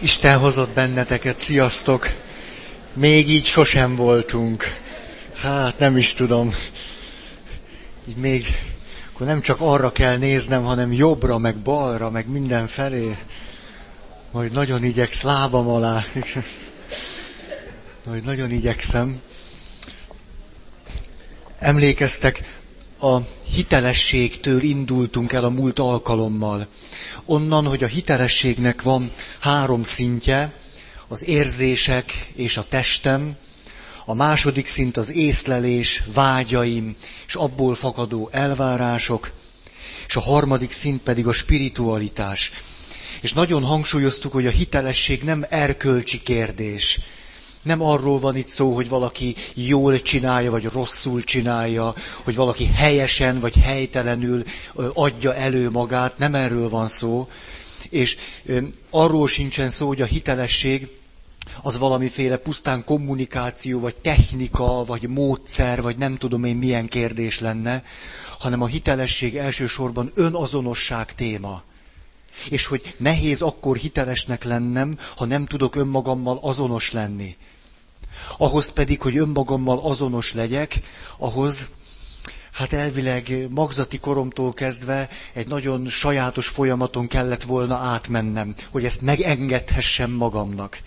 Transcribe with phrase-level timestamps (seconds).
[0.00, 2.08] Isten hozott benneteket, sziasztok!
[2.92, 4.64] Még így sosem voltunk.
[5.34, 6.54] Hát nem is tudom.
[8.08, 8.46] Így még,
[9.12, 13.16] akkor nem csak arra kell néznem, hanem jobbra, meg balra, meg mindenfelé.
[14.30, 16.04] Majd nagyon igyeksz lábam alá.
[18.06, 19.20] Majd nagyon igyekszem.
[21.58, 22.57] Emlékeztek,
[23.00, 23.18] a
[23.54, 26.66] hitelességtől indultunk el a múlt alkalommal
[27.24, 30.52] onnan, hogy a hitelességnek van három szintje,
[31.08, 33.36] az érzések és a testem,
[34.04, 39.30] a második szint az észlelés, vágyaim és abból fakadó elvárások,
[40.08, 42.52] és a harmadik szint pedig a spiritualitás.
[43.20, 47.00] És nagyon hangsúlyoztuk, hogy a hitelesség nem erkölcsi kérdés,
[47.62, 51.94] nem arról van itt szó, hogy valaki jól csinálja, vagy rosszul csinálja,
[52.24, 54.42] hogy valaki helyesen, vagy helytelenül
[54.94, 57.28] adja elő magát, nem erről van szó.
[57.90, 58.16] És
[58.90, 60.88] arról sincsen szó, hogy a hitelesség
[61.62, 67.82] az valamiféle pusztán kommunikáció, vagy technika, vagy módszer, vagy nem tudom én milyen kérdés lenne,
[68.38, 71.62] hanem a hitelesség elsősorban önazonosság téma.
[72.50, 77.36] És hogy nehéz akkor hitelesnek lennem, ha nem tudok önmagammal azonos lenni.
[78.38, 80.80] Ahhoz pedig, hogy önmagammal azonos legyek,
[81.18, 81.68] ahhoz
[82.52, 90.10] hát elvileg magzati koromtól kezdve egy nagyon sajátos folyamaton kellett volna átmennem, hogy ezt megengedhessem
[90.10, 90.78] magamnak.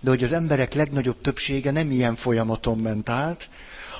[0.00, 3.48] De hogy az emberek legnagyobb többsége nem ilyen folyamaton ment át,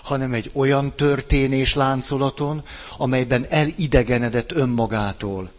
[0.03, 2.63] hanem egy olyan történés láncolaton,
[2.99, 5.51] amelyben elidegenedett önmagától.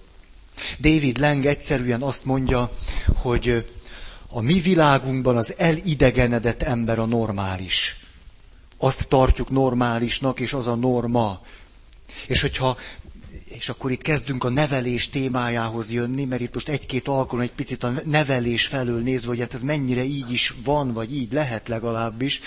[0.79, 2.71] David Lang egyszerűen azt mondja,
[3.15, 3.65] hogy
[4.29, 8.05] a mi világunkban az elidegenedett ember a normális.
[8.77, 11.41] Azt tartjuk normálisnak, és az a norma.
[12.27, 12.77] És hogyha
[13.45, 17.83] és akkor itt kezdünk a nevelés témájához jönni, mert itt most egy-két alkalom egy picit
[17.83, 22.41] a nevelés felől nézve, hogy hát ez mennyire így is van, vagy így lehet legalábbis,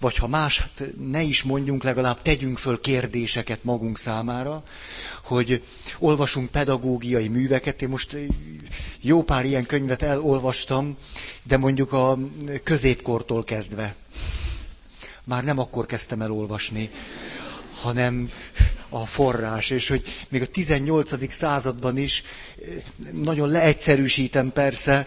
[0.00, 4.62] vagy ha más, hát ne is mondjunk, legalább tegyünk föl kérdéseket magunk számára,
[5.24, 5.62] hogy
[5.98, 7.82] olvasunk pedagógiai műveket.
[7.82, 8.16] Én most
[9.00, 10.96] jó pár ilyen könyvet elolvastam,
[11.42, 12.18] de mondjuk a
[12.64, 13.94] középkortól kezdve.
[15.24, 16.90] Már nem akkor kezdtem el olvasni,
[17.82, 18.30] hanem
[18.88, 21.32] a forrás, és hogy még a 18.
[21.32, 22.22] században is,
[23.12, 25.06] nagyon leegyszerűsítem persze,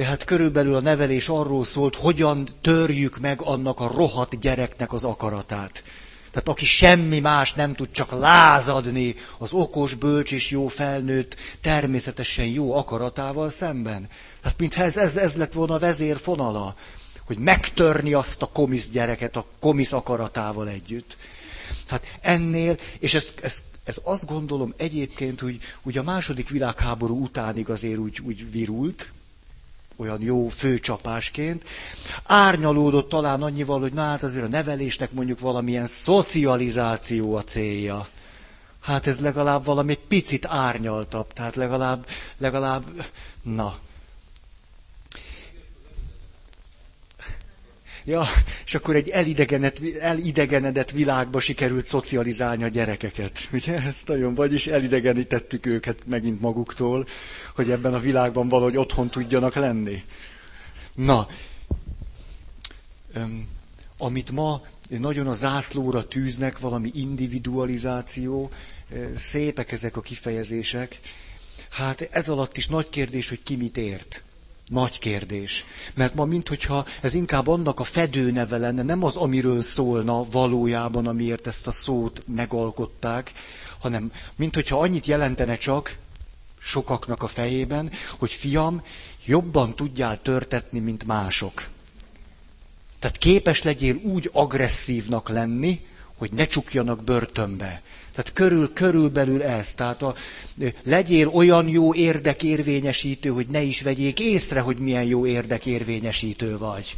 [0.00, 5.84] hát körülbelül a nevelés arról szólt, hogyan törjük meg annak a rohadt gyereknek az akaratát.
[6.30, 12.46] Tehát aki semmi más nem tud csak lázadni az okos, bölcs és jó felnőtt, természetesen
[12.46, 14.08] jó akaratával szemben.
[14.42, 16.76] Hát mintha ez, ez, ez lett volna a vezérfonala,
[17.24, 21.16] hogy megtörni azt a komisz gyereket a komisz akaratával együtt.
[21.86, 27.68] Hát ennél, és ez, ez, ez azt gondolom egyébként, hogy, hogy a második világháború utánig
[27.70, 29.12] azért úgy, úgy virult,
[29.96, 31.64] olyan jó főcsapásként.
[32.24, 38.08] Árnyalódott talán annyival, hogy na hát azért a nevelésnek mondjuk valamilyen szocializáció a célja.
[38.82, 42.06] Hát ez legalább valami picit árnyaltabb, tehát legalább,
[42.38, 42.84] legalább,
[43.42, 43.78] na,
[48.04, 48.24] Ja,
[48.64, 49.08] és akkor egy
[50.00, 53.48] elidegenedett világba sikerült szocializálni a gyerekeket.
[53.52, 57.06] Ugye, ez nagyon, vagyis elidegenítettük őket megint maguktól,
[57.54, 60.02] hogy ebben a világban valahogy otthon tudjanak lenni.
[60.94, 61.26] Na,
[63.98, 68.50] amit ma nagyon a zászlóra tűznek, valami individualizáció,
[69.16, 71.00] szépek ezek a kifejezések.
[71.70, 74.22] Hát ez alatt is nagy kérdés, hogy ki mit ért.
[74.68, 75.64] Nagy kérdés.
[75.94, 81.46] Mert ma, minthogyha ez inkább annak a fedőneve lenne, nem az, amiről szólna valójában, amiért
[81.46, 83.32] ezt a szót megalkották,
[83.78, 85.96] hanem minthogyha annyit jelentene csak
[86.60, 88.82] sokaknak a fejében, hogy fiam,
[89.26, 91.68] jobban tudjál törtetni, mint mások.
[92.98, 95.80] Tehát képes legyél úgy agresszívnak lenni,
[96.16, 97.82] hogy ne csukjanak börtönbe.
[98.12, 99.74] Tehát körül, körülbelül ez.
[99.74, 100.14] Tehát a,
[100.84, 106.96] legyél olyan jó érdekérvényesítő, hogy ne is vegyék észre, hogy milyen jó érdekérvényesítő vagy.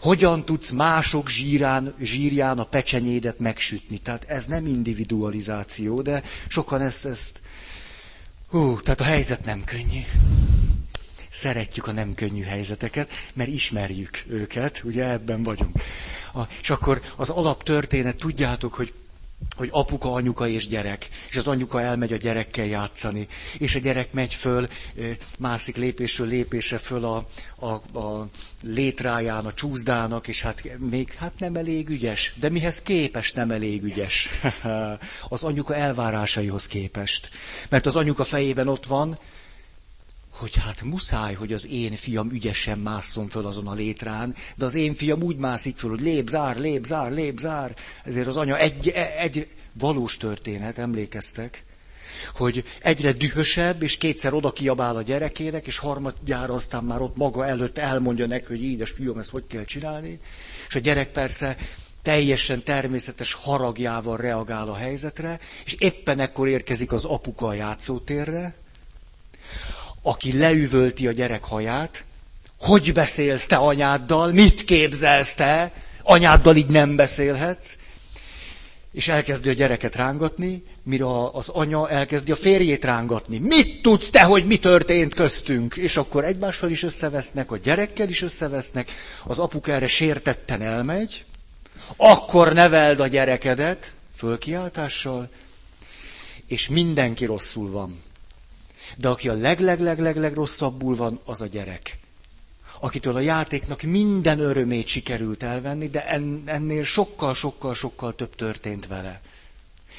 [0.00, 3.98] Hogyan tudsz mások zsírán, zsírján a pecsenyédet megsütni?
[3.98, 7.40] Tehát ez nem individualizáció, de sokan ezt, ezt
[8.48, 10.00] hú, tehát a helyzet nem könnyű.
[11.30, 15.76] Szeretjük a nem könnyű helyzeteket, mert ismerjük őket, ugye ebben vagyunk.
[16.34, 18.92] A, és akkor az alaptörténet, tudjátok, hogy
[19.56, 23.28] hogy apuka, anyuka és gyerek, és az anyuka elmegy a gyerekkel játszani,
[23.58, 24.68] és a gyerek megy föl,
[25.38, 27.26] mászik lépésről lépésre föl a,
[27.56, 28.28] a, a
[28.62, 33.82] létráján, a csúszdának, és hát még hát nem elég ügyes, de mihez képest nem elég
[33.82, 34.28] ügyes?
[35.28, 37.30] az anyuka elvárásaihoz képest.
[37.68, 39.18] Mert az anyuka fejében ott van,
[40.40, 44.74] hogy hát muszáj, hogy az én fiam ügyesen másszon föl azon a létrán, de az
[44.74, 47.74] én fiam úgy mászik föl, hogy lép, zár, lép, zár, lép, zár.
[48.04, 48.88] Ezért az anya egy,
[49.18, 51.64] egy valós történet, emlékeztek,
[52.34, 57.46] hogy egyre dühösebb, és kétszer oda kiabál a gyerekének, és harmadjára aztán már ott maga
[57.46, 60.20] előtt elmondja neki, hogy édes fiam, ezt hogy kell csinálni.
[60.68, 61.56] És a gyerek persze
[62.02, 68.54] teljesen természetes haragjával reagál a helyzetre, és éppen ekkor érkezik az apuka a játszótérre,
[70.02, 72.04] aki leüvölti a gyerek haját,
[72.60, 77.76] hogy beszélsz te anyáddal, mit képzelsz te, anyáddal így nem beszélhetsz,
[78.92, 83.38] és elkezdi a gyereket rángatni, mire az anya elkezdi a férjét rángatni.
[83.38, 85.76] Mit tudsz te, hogy mi történt köztünk?
[85.76, 88.90] És akkor egymással is összevesznek, a gyerekkel is összevesznek,
[89.24, 91.24] az apuk erre sértetten elmegy,
[91.96, 95.28] akkor neveld a gyerekedet, fölkiáltással,
[96.46, 98.02] és mindenki rosszul van.
[98.96, 101.98] De aki a leg-leg-leg-leg rosszabbul van, az a gyerek.
[102.80, 106.06] Akitől a játéknak minden örömét sikerült elvenni, de
[106.44, 109.20] ennél sokkal-sokkal-sokkal több történt vele.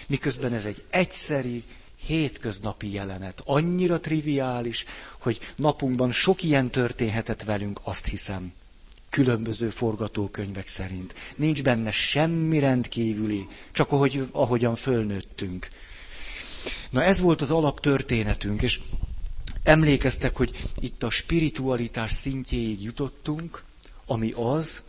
[0.08, 1.64] Miközben ez egy egyszeri,
[2.06, 3.42] hétköznapi jelenet.
[3.46, 4.86] Annyira triviális,
[5.18, 8.54] hogy napunkban sok ilyen történhetett velünk, azt hiszem.
[9.10, 11.16] Különböző forgatókönyvek szerint.
[11.36, 15.68] Nincs benne semmi rendkívüli, csak ahogy, ahogyan fölnőttünk.
[16.92, 18.82] Na ez volt az alaptörténetünk, és
[19.64, 23.64] emlékeztek, hogy itt a spiritualitás szintjéig jutottunk,
[24.06, 24.82] ami az,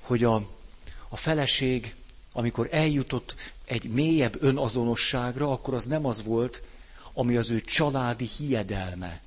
[0.00, 0.34] hogy a,
[1.08, 1.94] a feleség,
[2.32, 6.62] amikor eljutott egy mélyebb önazonosságra, akkor az nem az volt,
[7.12, 9.20] ami az ő családi hiedelme,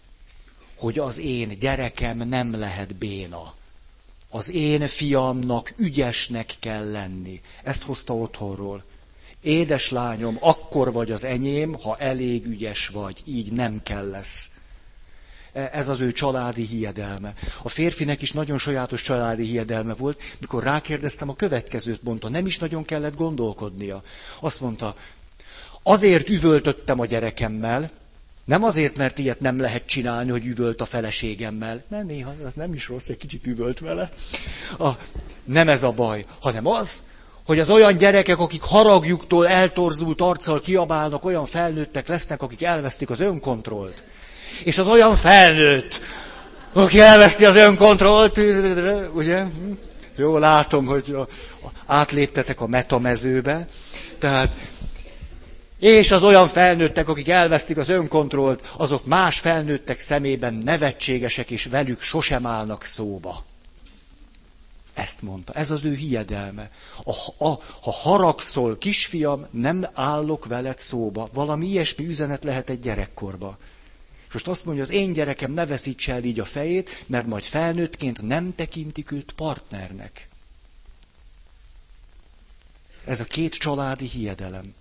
[0.75, 3.53] hogy az én gyerekem nem lehet béna.
[4.29, 7.41] Az én fiamnak ügyesnek kell lenni.
[7.63, 8.83] Ezt hozta otthonról.
[9.41, 14.49] Édes lányom, akkor vagy az enyém, ha elég ügyes vagy, így nem kell lesz.
[15.53, 17.33] E, ez az ő családi hiedelme.
[17.61, 22.59] A férfinek is nagyon sajátos családi hiedelme volt, mikor rákérdeztem, a következőt mondta, nem is
[22.59, 24.03] nagyon kellett gondolkodnia.
[24.39, 24.95] Azt mondta,
[25.83, 27.91] azért üvöltöttem a gyerekemmel,
[28.45, 31.83] nem azért, mert ilyet nem lehet csinálni, hogy üvölt a feleségemmel.
[31.87, 34.09] Nem, néha az nem is rossz, egy kicsit üvölt vele.
[34.79, 34.89] A,
[35.43, 37.03] nem ez a baj, hanem az,
[37.47, 43.19] hogy az olyan gyerekek, akik haragjuktól eltorzult arccal kiabálnak, olyan felnőttek lesznek, akik elvesztik az
[43.19, 44.03] önkontrollt.
[44.63, 46.01] És az olyan felnőtt,
[46.73, 48.39] aki elveszti az önkontrollt,
[49.13, 49.43] ugye?
[50.15, 51.15] Jó, látom, hogy
[51.85, 53.67] átléptetek a metamezőbe.
[54.19, 54.51] Tehát,
[55.79, 62.01] és az olyan felnőttek, akik elvesztik az önkontrollt, azok más felnőttek szemében nevetségesek, és velük
[62.01, 63.45] sosem állnak szóba.
[64.97, 66.71] Ezt mondta, ez az ő hiedelme.
[67.03, 67.11] A,
[67.45, 71.29] a, ha haragszol, kisfiam, nem állok veled szóba.
[71.33, 73.57] Valami ilyesmi üzenet lehet egy gyerekkorba.
[74.27, 77.43] És most azt mondja, az én gyerekem ne veszítse el így a fejét, mert majd
[77.43, 80.27] felnőttként nem tekintik őt partnernek.
[83.05, 84.73] Ez a két családi hiedelem.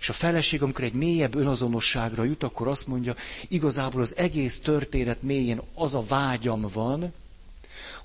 [0.00, 3.14] És a feleség, amikor egy mélyebb önazonosságra jut, akkor azt mondja,
[3.48, 7.12] igazából az egész történet mélyén az a vágyam van,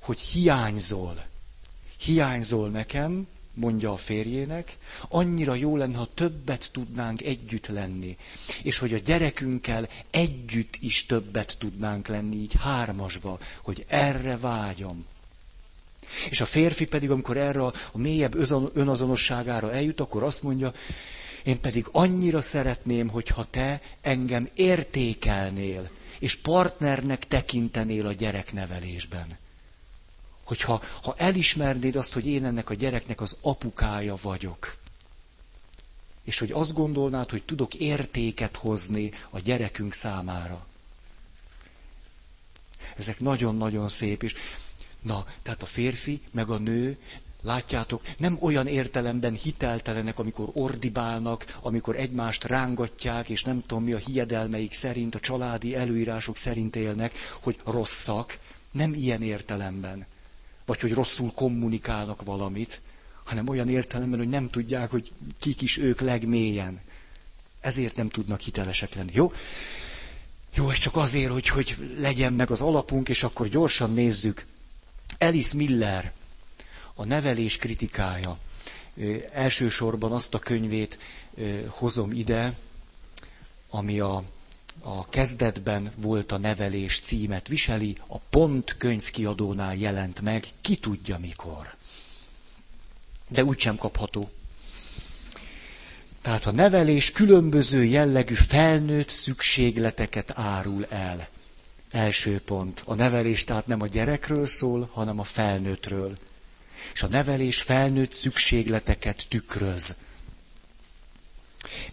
[0.02, 1.28] hogy hiányzol
[2.00, 4.78] hiányzol nekem, mondja a férjének,
[5.10, 8.18] annyira jó lenne, ha többet tudnánk együtt lenni.
[8.64, 15.06] És hogy a gyerekünkkel együtt is többet tudnánk lenni, így hármasba, hogy erre vágyom.
[16.30, 18.36] És a férfi pedig, amikor erre a mélyebb
[18.74, 20.74] önazonosságára eljut, akkor azt mondja,
[21.44, 25.90] én pedig annyira szeretném, hogyha te engem értékelnél,
[26.20, 29.38] és partnernek tekintenél a gyereknevelésben
[30.50, 34.76] hogyha ha elismernéd azt, hogy én ennek a gyereknek az apukája vagyok,
[36.24, 40.66] és hogy azt gondolnád, hogy tudok értéket hozni a gyerekünk számára.
[42.98, 44.36] Ezek nagyon-nagyon szép, és
[45.02, 46.98] na, tehát a férfi meg a nő,
[47.42, 53.98] látjátok, nem olyan értelemben hiteltelenek, amikor ordibálnak, amikor egymást rángatják, és nem tudom mi a
[53.98, 58.40] hiedelmeik szerint, a családi előírások szerint élnek, hogy rosszak,
[58.72, 60.06] nem ilyen értelemben
[60.70, 62.82] vagy hogy rosszul kommunikálnak valamit,
[63.24, 66.82] hanem olyan értelemben, hogy nem tudják, hogy kik is ők legmélyen.
[67.62, 69.12] Ezért nem tudnak hitelesek lenni.
[69.14, 69.32] Jó?
[70.54, 74.46] Jó, ez csak azért, hogy, hogy legyen meg az alapunk, és akkor gyorsan nézzük.
[75.20, 76.12] Alice Miller,
[76.94, 78.38] a nevelés kritikája.
[79.32, 80.98] Elsősorban azt a könyvét
[81.68, 82.54] hozom ide,
[83.70, 84.24] ami a
[84.82, 91.76] a kezdetben volt a nevelés címet viseli, a Pont könyvkiadónál jelent meg, ki tudja mikor.
[93.28, 94.30] De úgysem kapható.
[96.22, 101.28] Tehát a nevelés különböző jellegű felnőtt szükségleteket árul el.
[101.92, 102.82] Első pont.
[102.86, 106.18] A nevelés tehát nem a gyerekről szól, hanem a felnőttről.
[106.94, 109.96] És a nevelés felnőtt szükségleteket tükröz.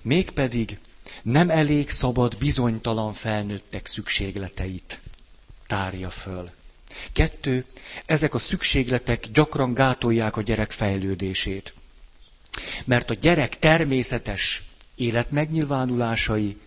[0.02, 0.78] Mégpedig
[1.26, 5.00] nem elég szabad bizonytalan felnőttek szükségleteit
[5.66, 6.50] tárja föl.
[7.12, 7.64] Kettő,
[8.04, 11.75] ezek a szükségletek gyakran gátolják a gyerek fejlődését.
[12.85, 14.62] Mert a gyerek természetes
[14.95, 16.61] életmegnyilvánulásai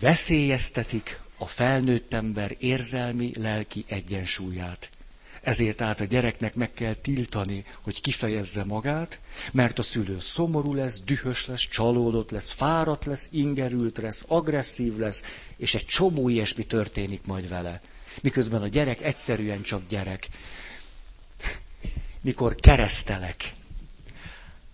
[0.00, 4.90] veszélyeztetik a felnőtt ember érzelmi, lelki egyensúlyát.
[5.42, 9.20] Ezért át a gyereknek meg kell tiltani, hogy kifejezze magát,
[9.52, 15.24] mert a szülő szomorú lesz, dühös lesz, csalódott lesz, fáradt lesz, ingerült lesz, agresszív lesz,
[15.56, 17.80] és egy csomó ilyesmi történik majd vele.
[18.22, 20.28] Miközben a gyerek egyszerűen csak gyerek.
[22.20, 23.54] Mikor keresztelek.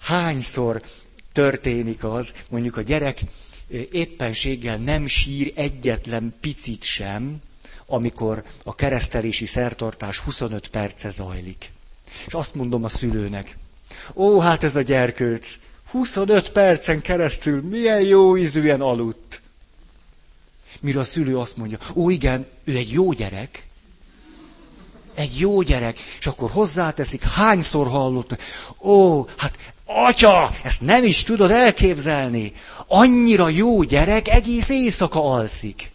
[0.01, 0.83] Hányszor
[1.33, 3.21] történik az, mondjuk a gyerek
[3.93, 7.43] éppenséggel nem sír egyetlen picit sem,
[7.91, 11.71] amikor a keresztelési szertartás 25 perce zajlik.
[12.27, 13.57] És azt mondom a szülőnek,
[14.15, 15.59] ó, hát ez a gyerkőc,
[15.91, 19.41] 25 percen keresztül milyen jó ízűen aludt.
[20.81, 23.67] Mire a szülő azt mondja, ó igen, ő egy jó gyerek,
[25.15, 28.37] egy jó gyerek, és akkor hozzáteszik, hányszor hallott,
[28.79, 32.53] ó, hát atya, ezt nem is tudod elképzelni,
[32.87, 35.91] annyira jó gyerek, egész éjszaka alszik.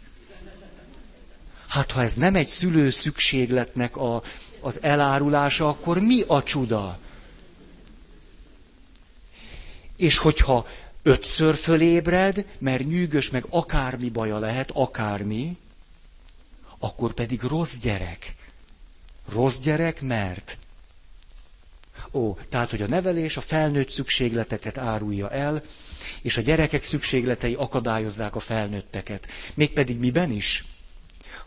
[1.74, 4.24] Hát ha ez nem egy szülő szükségletnek a,
[4.62, 7.00] az elárulása, akkor mi a csuda?
[9.98, 10.68] És hogyha
[11.04, 15.58] ötször fölébred, mert nyűgös, meg akármi baja lehet, akármi,
[16.80, 18.36] akkor pedig rossz gyerek.
[19.30, 20.58] Rossz gyerek, mert
[22.12, 25.64] Ó, tehát, hogy a nevelés a felnőtt szükségleteket árulja el,
[26.22, 29.28] és a gyerekek szükségletei akadályozzák a felnőtteket.
[29.54, 30.66] Mégpedig miben is?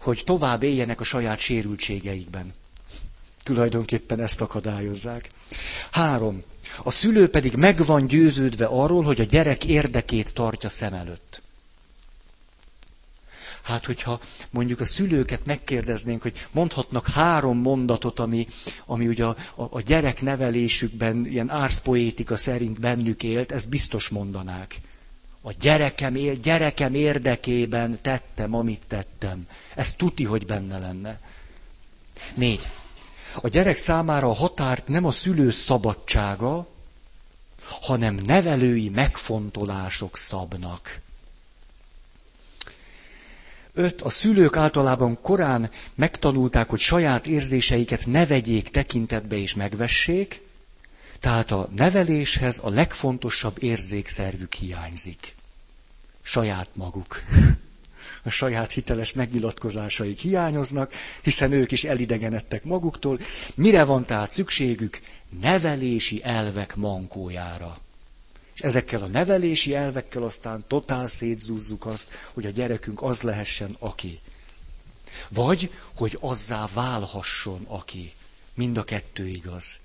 [0.06, 2.54] Hogy tovább éljenek a saját sérültségeikben.
[3.42, 5.28] Tulajdonképpen ezt akadályozzák.
[5.90, 6.42] Három.
[6.82, 11.42] A szülő pedig meg van győződve arról, hogy a gyerek érdekét tartja szem előtt.
[13.62, 14.20] Hát, hogyha
[14.50, 18.46] mondjuk a szülőket megkérdeznénk, hogy mondhatnak három mondatot, ami,
[18.84, 24.80] ami ugye a, a, a gyerek nevelésükben ilyen árszpoétika szerint bennük élt, ezt biztos mondanák.
[25.46, 29.48] A gyerekem, gyerekem érdekében tettem, amit tettem.
[29.74, 31.20] Ez tuti, hogy benne lenne.
[32.34, 32.68] Négy.
[33.34, 36.66] A gyerek számára a határt nem a szülő szabadsága,
[37.62, 41.00] hanem nevelői megfontolások szabnak.
[43.72, 50.40] Öt, a szülők általában korán megtanulták, hogy saját érzéseiket ne vegyék tekintetbe és megvessék,
[51.20, 55.35] tehát a neveléshez a legfontosabb érzékszervük hiányzik.
[56.26, 57.22] Saját maguk.
[58.22, 60.92] A saját hiteles megnyilatkozásaik hiányoznak,
[61.22, 63.18] hiszen ők is elidegenedtek maguktól.
[63.54, 65.00] Mire van tehát szükségük?
[65.40, 67.78] Nevelési elvek mankójára.
[68.54, 74.20] És ezekkel a nevelési elvekkel aztán totál szétzúzzuk azt, hogy a gyerekünk az lehessen, aki.
[75.30, 78.12] Vagy, hogy azzá válhasson, aki.
[78.54, 79.78] Mind a kettő igaz.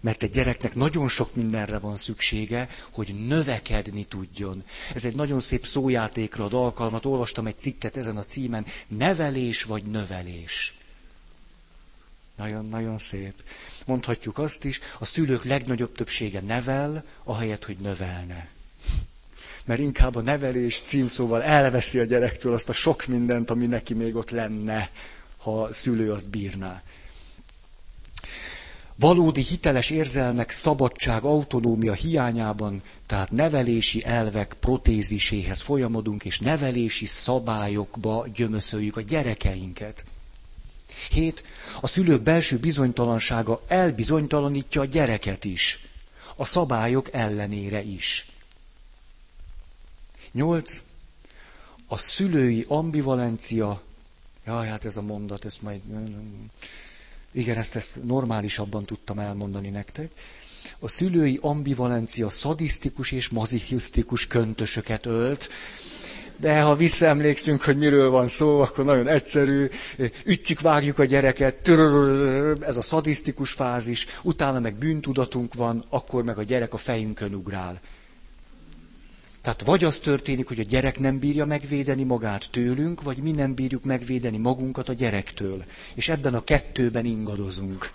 [0.00, 4.64] Mert egy gyereknek nagyon sok mindenre van szüksége, hogy növekedni tudjon.
[4.94, 7.04] Ez egy nagyon szép szójátékra ad alkalmat.
[7.06, 8.66] Olvastam egy cikket ezen a címen.
[8.88, 10.74] Nevelés vagy növelés.
[12.36, 13.34] Nagyon-nagyon szép
[13.88, 18.48] mondhatjuk azt is, a szülők legnagyobb többsége nevel, ahelyett, hogy növelne.
[19.64, 24.16] Mert inkább a nevelés címszóval elveszi a gyerektől azt a sok mindent, ami neki még
[24.16, 24.90] ott lenne,
[25.36, 26.82] ha a szülő azt bírná.
[29.00, 38.96] Valódi hiteles érzelmek, szabadság, autonómia hiányában, tehát nevelési elvek protéziséhez folyamodunk, és nevelési szabályokba gyömöszöljük
[38.96, 40.04] a gyerekeinket.
[41.10, 41.44] Hét,
[41.80, 45.86] a szülők belső bizonytalansága elbizonytalanítja a gyereket is,
[46.36, 48.30] a szabályok ellenére is.
[50.32, 50.82] Nyolc,
[51.86, 53.82] a szülői ambivalencia,
[54.46, 55.80] jaj, hát ez a mondat, ezt majd,
[57.38, 60.10] igen, ezt, ezt normálisabban tudtam elmondani nektek.
[60.78, 65.48] A szülői ambivalencia szadisztikus és mazichisztikus köntösöket ölt,
[66.36, 69.68] de ha visszaemlékszünk, hogy miről van szó, akkor nagyon egyszerű,
[70.24, 71.68] ütjük, vágjuk a gyereket,
[72.60, 77.80] ez a szadisztikus fázis, utána meg bűntudatunk van, akkor meg a gyerek a fejünkön ugrál.
[79.48, 83.54] Tehát vagy az történik, hogy a gyerek nem bírja megvédeni magát tőlünk, vagy mi nem
[83.54, 85.64] bírjuk megvédeni magunkat a gyerektől.
[85.94, 87.92] És ebben a kettőben ingadozunk.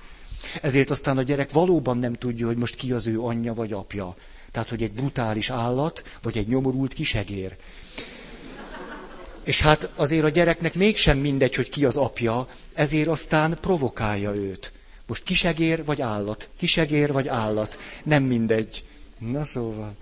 [0.62, 4.16] Ezért aztán a gyerek valóban nem tudja, hogy most ki az ő anyja vagy apja.
[4.52, 7.56] Tehát, hogy egy brutális állat, vagy egy nyomorult kisegér.
[9.44, 14.74] És hát azért a gyereknek mégsem mindegy, hogy ki az apja, ezért aztán provokálja őt.
[15.08, 18.84] Most kisegér vagy állat, kisegér vagy állat, nem mindegy.
[19.18, 19.96] Na szóval.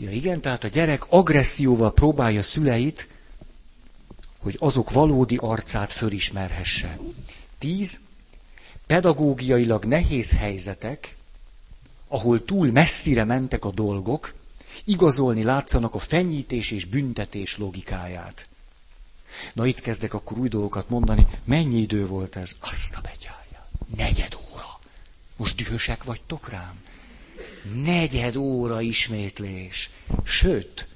[0.00, 3.08] Ja igen, tehát a gyerek agresszióval próbálja szüleit,
[4.38, 6.98] hogy azok valódi arcát fölismerhesse.
[7.58, 8.00] Tíz,
[8.86, 11.16] pedagógiailag nehéz helyzetek,
[12.08, 14.34] ahol túl messzire mentek a dolgok,
[14.84, 18.48] igazolni látszanak a fenyítés és büntetés logikáját.
[19.52, 21.26] Na itt kezdek akkor új dolgokat mondani.
[21.44, 22.56] Mennyi idő volt ez?
[22.60, 23.68] Azt a begyárja.
[23.96, 24.80] Negyed óra.
[25.36, 26.88] Most dühösek vagytok rám?
[27.62, 29.90] Negyed óra ismétlés.
[30.24, 30.88] Sőt,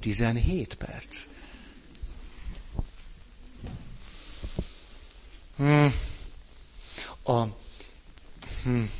[0.00, 1.26] 17 perc.
[5.56, 5.92] Hmm.
[7.22, 7.42] A,
[8.62, 8.90] hmm.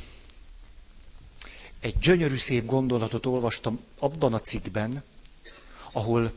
[1.79, 5.03] Egy gyönyörű szép gondolatot olvastam abban a cikkben,
[5.91, 6.31] ahol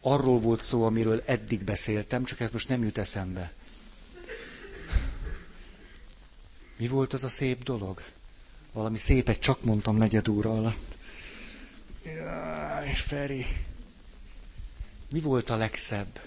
[0.00, 3.52] arról volt szó, amiről eddig beszéltem, csak ez most nem jut eszembe.
[6.76, 8.02] Mi volt az a szép dolog?
[8.72, 10.96] Valami szépet csak mondtam negyed óra alatt.
[12.04, 13.46] Jaj, Feri.
[15.12, 16.20] Mi volt a legszebb?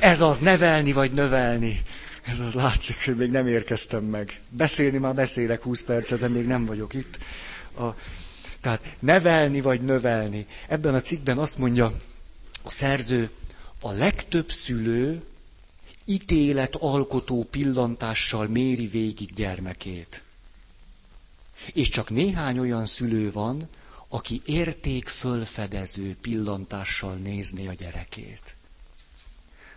[0.00, 1.82] Ez az, nevelni vagy növelni.
[2.22, 4.40] Ez az látszik, hogy még nem érkeztem meg.
[4.48, 7.18] Beszélni már beszélek 20 percet, de még nem vagyok itt.
[7.78, 7.88] A,
[8.60, 10.46] tehát nevelni vagy növelni.
[10.68, 11.92] Ebben a cikkben azt mondja
[12.62, 13.30] a szerző,
[13.80, 15.22] a legtöbb szülő
[16.04, 20.22] ítélet alkotó pillantással méri végig gyermekét.
[21.72, 23.68] És csak néhány olyan szülő van,
[24.08, 28.56] aki érték fölfedező pillantással nézni a gyerekét.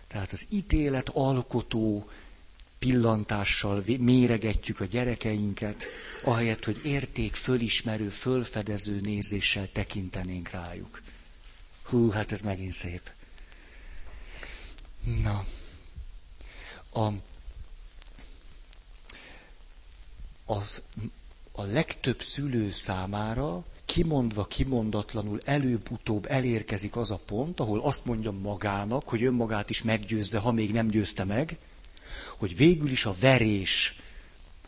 [0.06, 2.08] Tehát az ítélet alkotó
[2.78, 5.84] pillantással méregetjük a gyerekeinket,
[6.24, 11.02] ahelyett, hogy érték fölismerő, fölfedező nézéssel tekintenénk rájuk.
[11.82, 13.10] Hú, hát ez megint szép.
[15.22, 15.44] Na.
[16.98, 17.12] A,
[20.46, 20.82] az,
[21.52, 29.08] a legtöbb szülő számára kimondva, kimondatlanul előbb-utóbb elérkezik az a pont, ahol azt mondja magának,
[29.08, 31.56] hogy önmagát is meggyőzze, ha még nem győzte meg,
[32.36, 34.00] hogy végül is a verés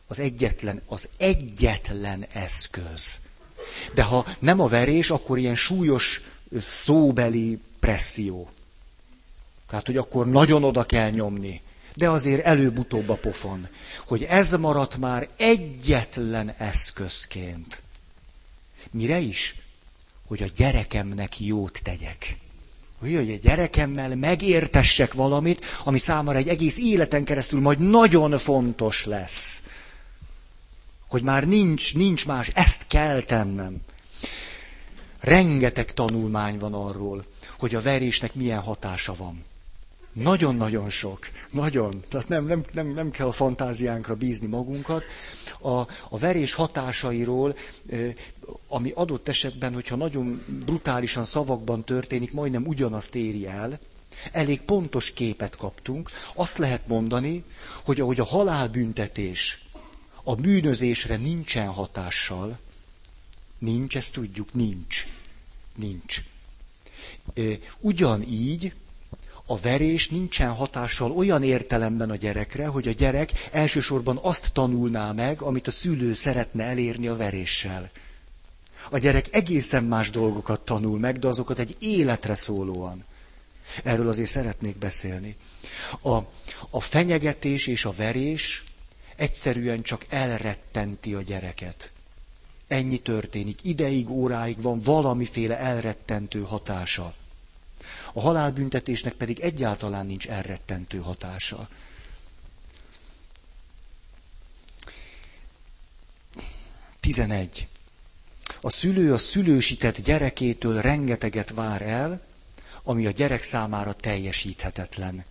[0.07, 3.21] az egyetlen, az egyetlen eszköz.
[3.95, 6.23] De ha nem a verés, akkor ilyen súlyos
[6.59, 8.49] szóbeli presszió.
[9.69, 11.63] Tehát, hogy akkor nagyon oda kell nyomni.
[12.01, 13.69] De azért előbb-utóbb a pofon.
[14.07, 17.83] Hogy ez maradt már egyetlen eszközként.
[18.91, 19.55] Mire is?
[20.27, 22.37] Hogy a gyerekemnek jót tegyek
[22.99, 29.63] hogy a gyerekemmel megértessek valamit, ami számára egy egész életen keresztül majd nagyon fontos lesz.
[31.09, 33.77] Hogy már nincs, nincs más, ezt kell tennem.
[35.21, 37.25] Rengeteg tanulmány van arról,
[37.59, 39.45] hogy a verésnek milyen hatása van.
[40.13, 41.19] Nagyon-nagyon sok.
[41.51, 42.03] Nagyon.
[42.09, 45.05] Tehát nem, nem, nem, nem kell a fantáziánkra bízni magunkat.
[45.61, 45.71] A,
[46.09, 47.57] a verés hatásairól,
[48.69, 53.79] ami adott esetben, hogyha nagyon brutálisan szavakban történik, majdnem ugyanazt éri el,
[54.33, 56.11] elég pontos képet kaptunk.
[56.35, 57.45] Azt lehet mondani,
[57.85, 59.65] hogy ahogy a halálbüntetés
[60.25, 62.59] a bűnözésre nincsen hatással,
[63.59, 65.07] nincs, ezt tudjuk, nincs.
[65.77, 66.23] Nincs.
[67.81, 68.73] Ugyanígy
[69.51, 75.43] a verés nincsen hatással olyan értelemben a gyerekre, hogy a gyerek elsősorban azt tanulná meg,
[75.43, 77.91] amit a szülő szeretne elérni a veréssel.
[78.91, 83.05] A gyerek egészen más dolgokat tanul meg, de azokat egy életre szólóan.
[83.85, 85.37] Erről azért szeretnék beszélni.
[86.03, 86.15] A,
[86.71, 88.65] a fenyegetés és a verés
[89.17, 91.93] egyszerűen csak elrettenti a gyereket.
[92.69, 93.59] Ennyi történik.
[93.63, 97.15] Ideig, óráig van valamiféle elrettentő hatása.
[98.13, 101.69] A halálbüntetésnek pedig egyáltalán nincs elrettentő hatása.
[107.01, 107.69] Tizenegy.
[108.61, 112.21] A szülő a szülősített gyerekétől rengeteget vár el,
[112.83, 115.25] ami a gyerek számára teljesíthetetlen.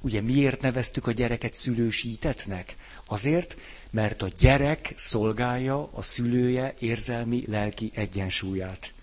[0.00, 2.76] Ugye miért neveztük a gyereket szülősítetnek?
[3.06, 3.56] Azért,
[3.90, 8.93] mert a gyerek szolgálja a szülője érzelmi, lelki egyensúlyát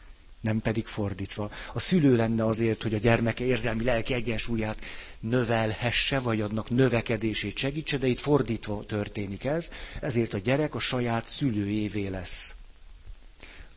[0.41, 1.51] nem pedig fordítva.
[1.73, 4.79] A szülő lenne azért, hogy a gyermeke érzelmi lelki egyensúlyát
[5.19, 11.27] növelhesse, vagy annak növekedését segítse, de itt fordítva történik ez, ezért a gyerek a saját
[11.27, 12.55] szülőjévé lesz.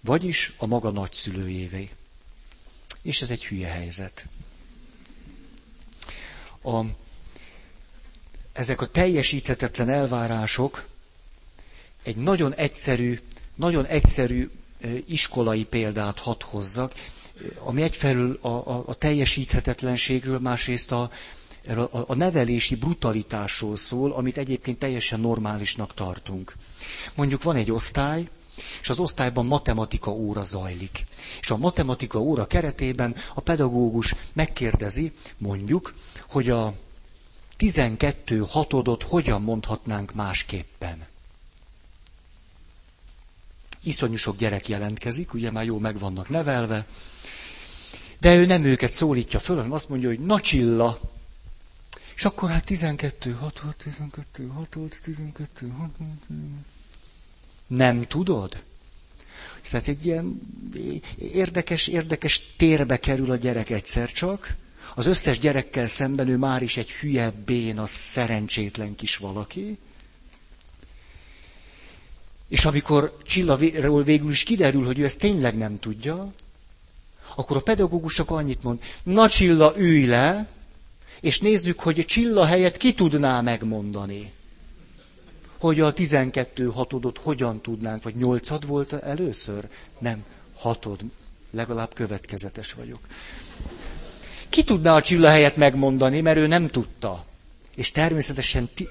[0.01, 1.89] Vagyis a maga nagyszülőjévé.
[3.03, 4.27] És ez egy hülye helyzet.
[6.63, 6.81] A,
[8.53, 10.87] ezek a teljesíthetetlen elvárások
[12.03, 13.21] egy nagyon egyszerű,
[13.55, 14.51] nagyon egyszerű
[15.07, 16.93] iskolai példát hadd hozzak,
[17.59, 21.11] ami egyfelől a, a, a teljesíthetetlenségről, másrészt a,
[21.69, 26.57] a, a nevelési brutalitásról szól, amit egyébként teljesen normálisnak tartunk.
[27.15, 28.29] Mondjuk van egy osztály,
[28.81, 31.05] és az osztályban matematika óra zajlik.
[31.41, 35.95] És a matematika óra keretében a pedagógus megkérdezi, mondjuk,
[36.29, 36.75] hogy a
[37.57, 41.07] 12 hatodot hogyan mondhatnánk másképpen.
[43.85, 46.87] Iszonyú sok gyerek jelentkezik, ugye már jól meg vannak nevelve,
[48.21, 51.01] de ő nem őket szólítja föl, hanem azt mondja, hogy na csilla.
[52.17, 56.07] És akkor hát 12 hatod, 12 hatod, 12 hatod.
[57.67, 58.63] Nem tudod?
[59.71, 60.41] Tehát egy ilyen
[61.19, 64.55] érdekes, érdekes térbe kerül a gyerek egyszer csak.
[64.95, 69.79] Az összes gyerekkel szemben ő már is egy hülye, béna, szerencsétlen kis valaki.
[72.49, 76.33] És amikor Csillaról végül is kiderül, hogy ő ezt tényleg nem tudja,
[77.35, 80.49] akkor a pedagógus csak annyit mond, na Csilla, ülj le,
[81.21, 84.33] és nézzük, hogy Csilla helyett ki tudná megmondani
[85.65, 89.69] hogy a 12 hatodot hogyan tudnánk, vagy nyolcad volt először?
[89.99, 91.01] Nem, hatod.
[91.51, 92.99] Legalább következetes vagyok.
[94.49, 97.25] Ki tudná a csilla helyet megmondani, mert ő nem tudta.
[97.77, 98.89] És természetesen ti...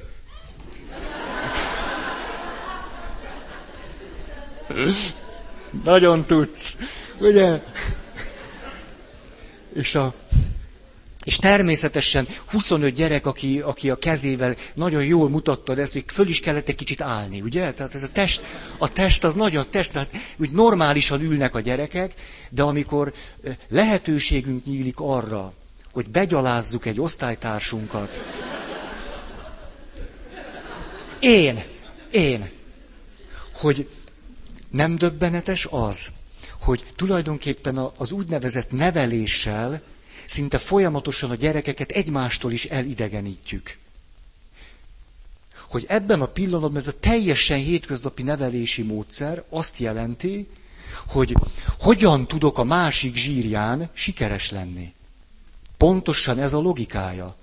[5.84, 6.78] Nagyon tudsz,
[7.20, 7.62] ugye?
[9.74, 10.14] És a
[11.24, 16.40] és természetesen 25 gyerek, aki, aki a kezével nagyon jól mutatta ezt, még föl is
[16.40, 17.74] kellett egy kicsit állni, ugye?
[17.74, 18.44] Tehát ez a test,
[18.78, 22.14] a test az nagy a test, tehát úgy normálisan ülnek a gyerekek,
[22.50, 23.14] de amikor
[23.70, 25.54] lehetőségünk nyílik arra,
[25.92, 28.22] hogy begyalázzuk egy osztálytársunkat,
[31.20, 31.64] én,
[32.12, 32.50] én,
[33.54, 33.88] hogy
[34.74, 36.12] nem döbbenetes az,
[36.62, 39.82] hogy tulajdonképpen az úgynevezett neveléssel,
[40.26, 43.78] szinte folyamatosan a gyerekeket egymástól is elidegenítjük.
[45.70, 50.48] Hogy ebben a pillanatban ez a teljesen hétköznapi nevelési módszer azt jelenti,
[51.08, 51.36] hogy
[51.80, 54.94] hogyan tudok a másik zsírján sikeres lenni.
[55.78, 57.36] Pontosan ez a logikája.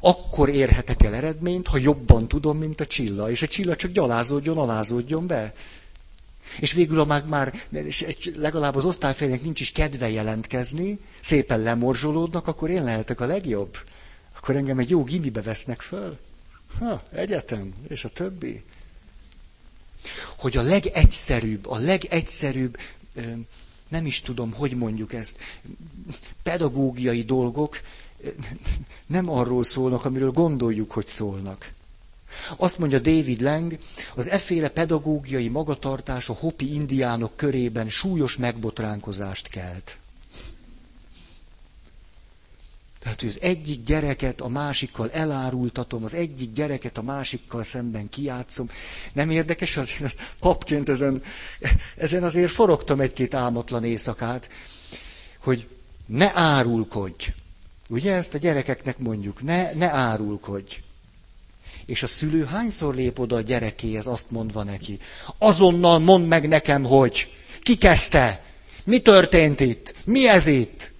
[0.00, 4.58] Akkor érhetek el eredményt, ha jobban tudom, mint a csilla, és a csilla csak gyalázódjon,
[4.58, 5.54] alázódjon be.
[6.60, 7.54] És végül, ha már, már
[8.34, 13.76] legalább az osztályfélnek nincs is kedve jelentkezni, szépen lemorzsolódnak, akkor én lehetek a legjobb.
[14.36, 16.18] Akkor engem egy jó gimibe vesznek föl.
[16.78, 18.62] Ha, egyetem, és a többi.
[20.38, 22.76] Hogy a legegyszerűbb, a legegyszerűbb,
[23.88, 25.38] nem is tudom, hogy mondjuk ezt,
[26.42, 27.80] pedagógiai dolgok
[29.06, 31.72] nem arról szólnak, amiről gondoljuk, hogy szólnak.
[32.56, 33.78] Azt mondja David Lang,
[34.14, 39.96] az efféle pedagógiai magatartás a hopi indiánok körében súlyos megbotránkozást kelt.
[43.02, 48.68] Tehát, hogy az egyik gyereket a másikkal elárultatom, az egyik gyereket a másikkal szemben kiátszom.
[49.12, 51.22] Nem érdekes azért, az papként ezen,
[51.96, 54.48] ezen azért forogtam egy-két álmatlan éjszakát,
[55.38, 55.68] hogy
[56.06, 57.32] ne árulkodj.
[57.88, 60.76] Ugye ezt a gyerekeknek mondjuk, ne, ne árulkodj.
[61.86, 64.98] És a szülő hányszor lép oda a gyerekéhez, azt mondva neki,
[65.38, 67.28] azonnal mondd meg nekem, hogy
[67.60, 68.42] ki kezdte,
[68.84, 70.92] mi történt itt, mi ez itt.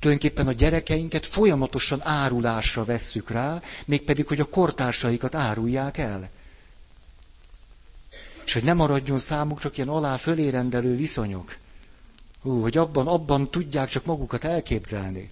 [0.00, 6.30] Tulajdonképpen a gyerekeinket folyamatosan árulásra vesszük rá, mégpedig, hogy a kortársaikat árulják el.
[8.44, 11.56] És hogy nem maradjon számuk csak ilyen alá fölé rendelő viszonyok.
[12.42, 15.30] Hú, hogy abban, abban tudják csak magukat elképzelni.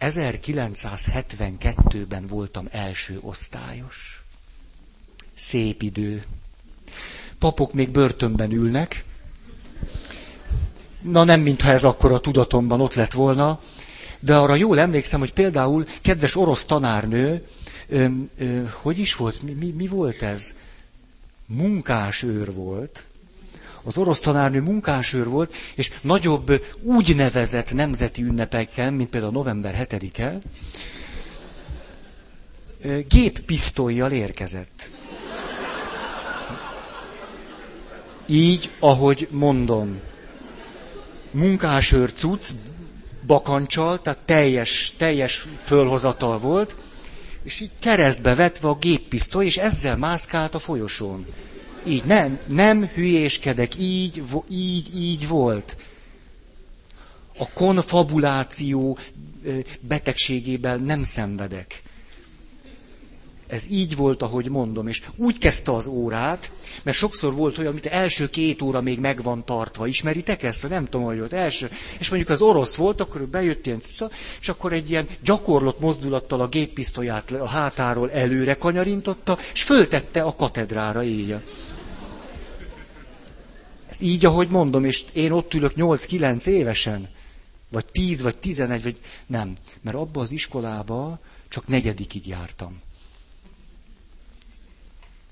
[0.00, 4.22] 1972-ben voltam első osztályos.
[5.34, 6.22] Szép idő.
[7.38, 9.04] Papok még börtönben ülnek.
[11.02, 13.60] Na nem, mintha ez akkor a tudatomban ott lett volna,
[14.20, 17.46] de arra jól emlékszem, hogy például kedves orosz tanárnő,
[17.88, 18.06] ö,
[18.38, 20.54] ö, hogy is volt, mi, mi, mi volt ez?
[21.46, 23.04] Munkásőr volt,
[23.84, 30.38] az orosz tanárnő munkásőr volt, és nagyobb úgynevezett nemzeti ünnepekkel, mint például november 7-e,
[33.08, 34.90] géppisztolyjal érkezett.
[38.26, 40.00] Így, ahogy mondom.
[41.30, 42.50] Munkásőr cucc,
[43.26, 46.76] bakancsal, tehát teljes, teljes fölhozatal volt,
[47.42, 51.26] és így keresztbe vetve a géppisztoly, és ezzel mászkált a folyosón.
[51.86, 55.76] Így, nem, nem hülyéskedek, így, így, így volt.
[57.38, 58.98] A konfabuláció
[59.80, 61.82] betegségében nem szenvedek.
[63.48, 66.50] Ez így volt, ahogy mondom, és úgy kezdte az órát,
[66.82, 69.86] mert sokszor volt olyan, amit első két óra még meg van tartva.
[69.86, 70.68] Ismeritek ezt?
[70.68, 71.70] Nem tudom, hogy volt első.
[71.98, 73.80] És mondjuk az orosz volt, akkor ő bejött ilyen,
[74.40, 80.34] és akkor egy ilyen gyakorlott mozdulattal a géppisztolyát a hátáról előre kanyarintotta, és föltette a
[80.34, 81.36] katedrára így.
[83.88, 87.08] Ez így, ahogy mondom, és én ott ülök 8-9 évesen,
[87.68, 89.56] vagy 10, vagy 11, vagy nem.
[89.80, 92.80] Mert abba az iskolába csak negyedikig jártam.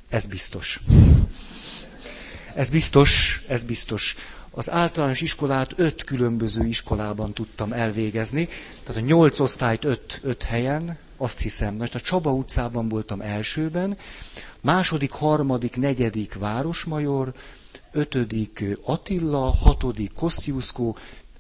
[0.09, 0.81] Ez biztos.
[2.55, 4.17] Ez biztos, ez biztos.
[4.51, 8.49] Az általános iskolát öt különböző iskolában tudtam elvégezni.
[8.83, 11.75] Tehát a nyolc osztályt öt, öt helyen, azt hiszem.
[11.75, 13.99] Most a Csaba utcában voltam elsőben,
[14.61, 17.33] második, harmadik, negyedik Városmajor,
[17.97, 20.97] ötödik Attila, hatodik Kosciuszkó,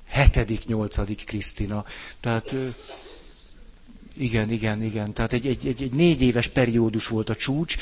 [0.07, 1.85] hetedik, nyolcadik Krisztina.
[2.21, 2.55] Tehát
[4.17, 5.13] igen, igen, igen.
[5.13, 7.77] Tehát egy, egy, egy, egy négy éves periódus volt a csúcs,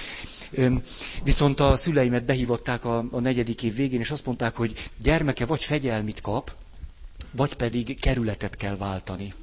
[1.22, 5.64] Viszont a szüleimet behívották a, a negyedik év végén, és azt mondták, hogy gyermeke vagy
[5.64, 6.52] fegyelmit kap,
[7.30, 9.34] vagy pedig kerületet kell váltani.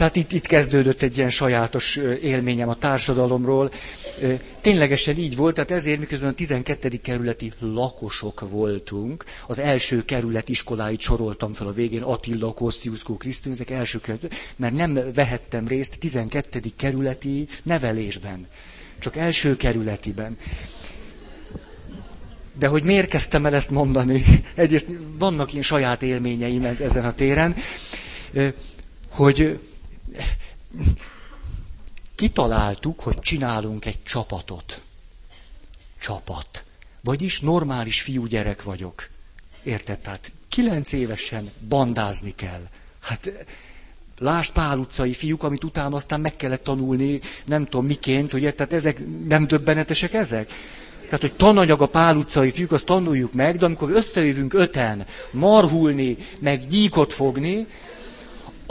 [0.00, 3.70] Tehát itt, itt kezdődött egy ilyen sajátos élményem a társadalomról.
[4.60, 6.88] Ténylegesen így volt, tehát ezért miközben a 12.
[7.02, 13.70] kerületi lakosok voltunk, az első kerület iskoláit soroltam fel a végén, Attila, Kossziuszkó, Krisztus, ezek
[13.70, 16.60] első kerület, mert nem vehettem részt 12.
[16.76, 18.46] kerületi nevelésben,
[18.98, 20.36] csak első kerületiben.
[22.58, 24.24] De hogy miért kezdtem el ezt mondani?
[24.54, 27.56] Egyrészt vannak ilyen saját élményeim ezen a téren,
[29.10, 29.60] hogy
[32.14, 34.80] kitaláltuk, hogy csinálunk egy csapatot.
[36.00, 36.64] Csapat.
[37.00, 39.08] Vagyis normális fiúgyerek vagyok.
[39.62, 39.98] Érted?
[39.98, 42.68] Tehát kilenc évesen bandázni kell.
[43.00, 43.46] Hát
[44.18, 48.72] lásd Pál utcai fiúk, amit utána aztán meg kellett tanulni, nem tudom miként, hogy tehát
[48.72, 50.52] ezek nem döbbenetesek ezek?
[51.04, 56.16] Tehát, hogy tananyag a Pál utcai fiúk, azt tanuljuk meg, de amikor összejövünk öten marhulni,
[56.38, 57.66] meg gyíkot fogni,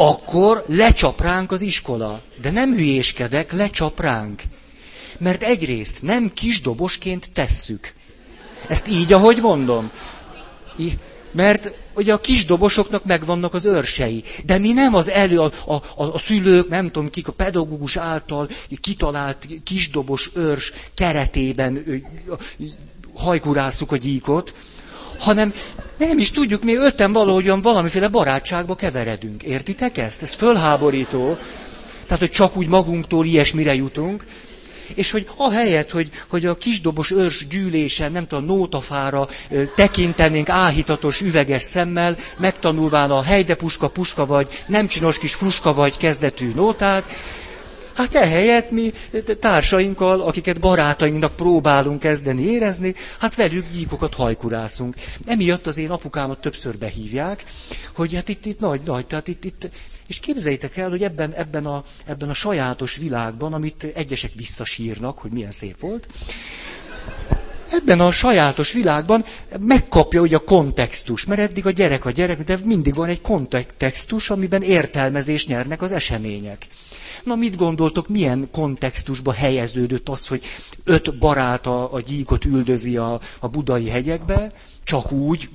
[0.02, 2.22] akkor lecsap ránk az iskola.
[2.42, 4.42] De nem hülyéskedek, lecsap ránk.
[5.18, 7.94] Mert egyrészt nem kisdobosként tesszük.
[8.68, 9.92] Ezt így, ahogy mondom.
[11.32, 14.24] Mert ugye a kisdobosoknak megvannak az őrsei.
[14.46, 18.50] De mi nem az elő, a, a, a, szülők, nem tudom kik, a pedagógus által
[18.82, 21.84] kitalált kisdobos őrs keretében
[23.14, 24.54] hajkurászuk a gyíkot,
[25.20, 25.54] hanem
[25.98, 29.44] nem is tudjuk, mi öten valahogyan valamiféle barátságba keveredünk.
[29.44, 30.22] Értitek ezt?
[30.22, 31.38] Ez fölháborító.
[32.06, 34.26] Tehát, hogy csak úgy magunktól ilyesmire jutunk.
[34.94, 39.28] És hogy ahelyett, hogy, hogy a kisdobos őrs gyűlésen, nem tudom, nótafára
[39.76, 46.52] tekintenénk áhítatos üveges szemmel, megtanulván a helydepuska, puska vagy, nem csinos kis fruska vagy kezdetű
[46.56, 47.04] nótát,
[48.00, 48.94] Hát ehelyett mi
[49.40, 54.96] társainkkal, akiket barátainknak próbálunk kezdeni érezni, hát velük gyíkokat hajkurászunk.
[55.26, 57.44] Emiatt az én apukámat többször behívják,
[57.96, 59.70] hogy hát itt, itt nagy, nagy, tehát itt, itt,
[60.08, 65.32] és képzeljétek el, hogy ebben, ebben, a, ebben a sajátos világban, amit egyesek visszasírnak, hogy
[65.32, 66.08] milyen szép volt,
[67.72, 69.26] ebben a sajátos világban
[69.60, 74.30] megkapja ugye a kontextus, mert eddig a gyerek a gyerek, de mindig van egy kontextus,
[74.30, 76.68] amiben értelmezés nyernek az események.
[77.24, 80.44] Na mit gondoltok, milyen kontextusba helyeződött az, hogy
[80.84, 84.52] öt barát a, a gyíkot üldözi a, a budai hegyekbe,
[84.84, 85.50] csak úgy,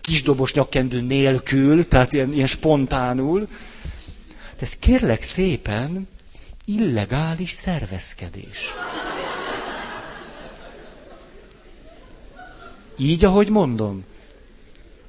[0.00, 3.48] kisdobos nyakkendő nélkül, tehát ilyen, ilyen spontánul.
[4.56, 6.08] De ez kérlek szépen
[6.64, 8.70] illegális szervezkedés.
[12.98, 14.04] Így, ahogy mondom.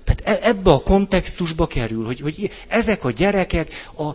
[0.03, 4.11] Tehát e, ebbe a kontextusba kerül, hogy, hogy ezek a gyerekek a,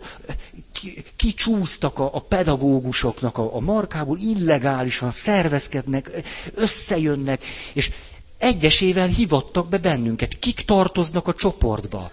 [1.15, 6.11] kicsúsztak a, a pedagógusoknak a, a markából, illegálisan szervezkednek,
[6.53, 7.43] összejönnek,
[7.73, 7.91] és
[8.37, 10.39] egyesével hivattak be bennünket.
[10.39, 12.11] Kik tartoznak a csoportba?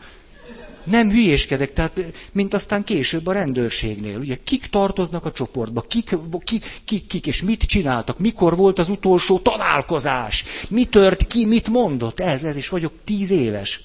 [0.85, 2.01] Nem hülyéskedek, tehát,
[2.33, 4.19] mint aztán később a rendőrségnél.
[4.19, 8.89] Ugye, kik tartoznak a csoportba, kik, kik, kik, kik, és mit csináltak, mikor volt az
[8.89, 13.81] utolsó találkozás, mi tört ki, mit mondott, ez, ez, és vagyok tíz éves.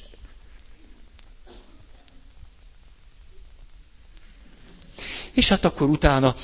[5.36, 6.36] És hát akkor utána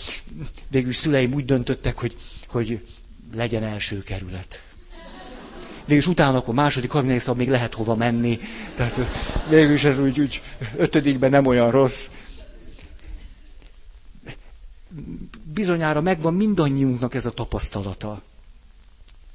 [0.67, 2.85] végül szüleim úgy döntöttek, hogy, hogy
[3.33, 4.61] legyen első kerület.
[5.85, 8.39] Végül utána akkor második, harmadik, szóval még lehet hova menni.
[8.75, 8.99] Tehát
[9.49, 10.41] végül ez úgy, úgy
[10.77, 12.09] ötödikben nem olyan rossz.
[15.43, 18.21] Bizonyára megvan mindannyiunknak ez a tapasztalata,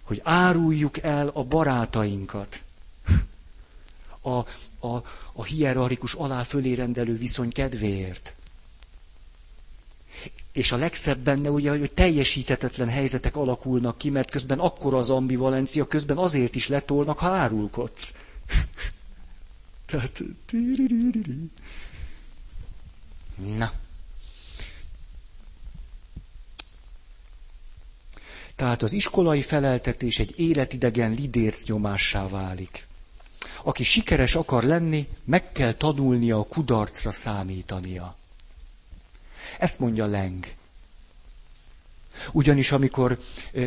[0.02, 2.60] hogy áruljuk el a barátainkat.
[4.20, 4.30] A,
[4.86, 8.34] a, a hierarchikus alá fölé rendelő viszony kedvéért.
[10.56, 15.86] És a legszebb benne ugye, hogy teljesítetetlen helyzetek alakulnak ki, mert közben akkora az ambivalencia,
[15.86, 18.14] közben azért is letolnak, ha árulkodsz.
[19.86, 20.22] Tehát...
[23.56, 23.72] Na.
[28.54, 32.86] Tehát az iskolai feleltetés egy életidegen lidérc nyomássá válik.
[33.62, 38.16] Aki sikeres akar lenni, meg kell tanulnia a kudarcra számítania.
[39.58, 40.46] Ezt mondja Leng.
[42.32, 43.18] Ugyanis amikor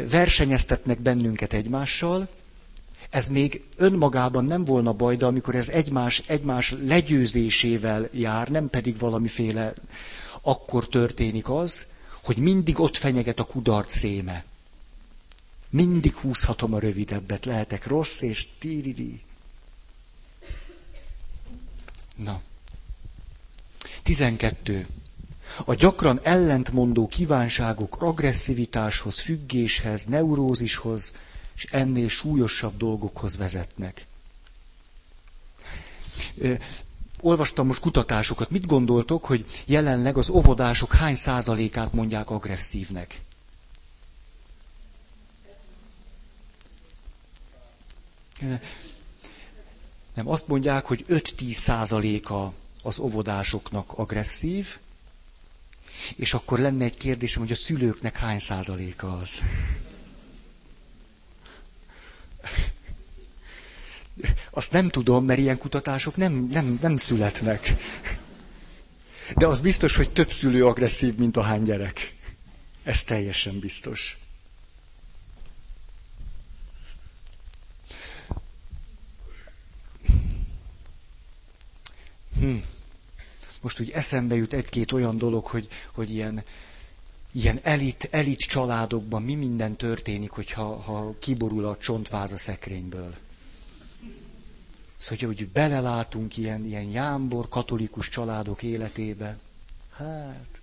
[0.10, 2.28] versenyeztetnek bennünket egymással,
[3.10, 8.98] ez még önmagában nem volna baj, de amikor ez egymás, egymás legyőzésével jár, nem pedig
[8.98, 9.74] valamiféle,
[10.42, 11.88] akkor történik az,
[12.24, 14.44] hogy mindig ott fenyeget a kudarc réme.
[15.70, 19.22] Mindig húzhatom a rövidebbet, lehetek rossz, és tíridi.
[22.16, 22.42] Na.
[24.04, 24.88] 12.
[25.66, 31.14] A gyakran ellentmondó kívánságok agresszivitáshoz, függéshez, neurózishoz
[31.56, 34.06] és ennél súlyosabb dolgokhoz vezetnek.
[37.22, 38.50] Olvastam most kutatásokat.
[38.50, 43.22] Mit gondoltok, hogy jelenleg az óvodások hány százalékát mondják agresszívnek?
[50.14, 54.78] Nem, azt mondják, hogy 5-10 százaléka az óvodásoknak agresszív,
[56.16, 59.42] és akkor lenne egy kérdésem, hogy a szülőknek hány százaléka az?
[64.50, 67.74] Azt nem tudom, mert ilyen kutatások nem, nem, nem születnek.
[69.38, 72.14] De az biztos, hogy több szülő agresszív, mint a hány gyerek.
[72.84, 74.18] Ez teljesen biztos.
[82.40, 82.56] Hm.
[83.62, 86.44] Most úgy eszembe jut egy-két olyan dolog, hogy, hogy ilyen,
[87.32, 93.16] ilyen elit, elit családokban mi minden történik, hogyha ha kiborul a csontváz a szekrényből.
[94.98, 99.38] Szóval, hogy belelátunk ilyen, ilyen jámbor katolikus családok életébe.
[99.96, 100.62] Hát.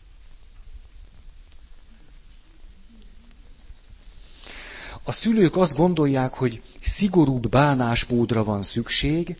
[5.02, 9.36] A szülők azt gondolják, hogy szigorúbb bánásmódra van szükség,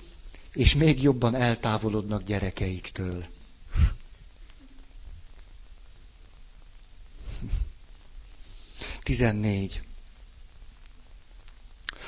[0.52, 3.26] és még jobban eltávolodnak gyerekeiktől.
[9.06, 9.82] Tizennégy.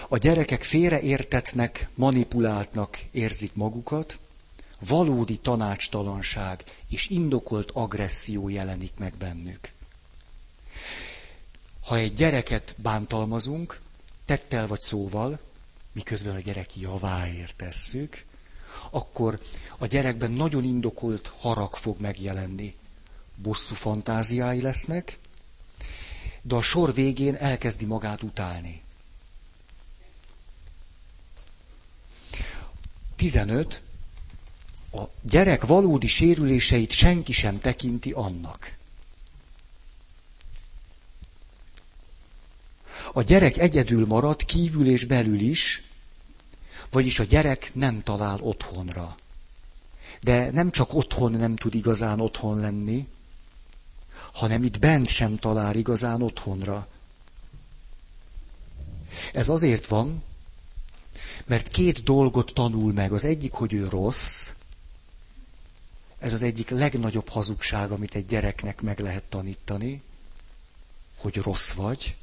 [0.09, 4.19] A gyerekek félreértetnek, manipuláltnak érzik magukat,
[4.89, 9.73] valódi tanácstalanság és indokolt agresszió jelenik meg bennük.
[11.85, 13.81] Ha egy gyereket bántalmazunk,
[14.25, 15.39] tettel vagy szóval,
[15.93, 18.25] miközben a gyerek javáért tesszük,
[18.91, 19.41] akkor
[19.79, 22.77] a gyerekben nagyon indokolt harag fog megjelenni.
[23.35, 25.19] Bosszú fantáziái lesznek,
[26.43, 28.83] de a sor végén elkezdi magát utálni.
[33.17, 33.83] 15.
[34.93, 38.77] A gyerek valódi sérüléseit senki sem tekinti annak.
[43.13, 45.83] A gyerek egyedül marad kívül és belül is,
[46.91, 49.17] vagyis a gyerek nem talál otthonra.
[50.21, 53.09] De nem csak otthon nem tud igazán otthon lenni,
[54.33, 56.89] hanem itt bent sem talál igazán otthonra.
[59.33, 60.23] Ez azért van,
[61.47, 63.13] mert két dolgot tanul meg.
[63.13, 64.51] Az egyik, hogy ő rossz,
[66.19, 70.03] ez az egyik legnagyobb hazugság, amit egy gyereknek meg lehet tanítani,
[71.19, 72.17] hogy rossz vagy,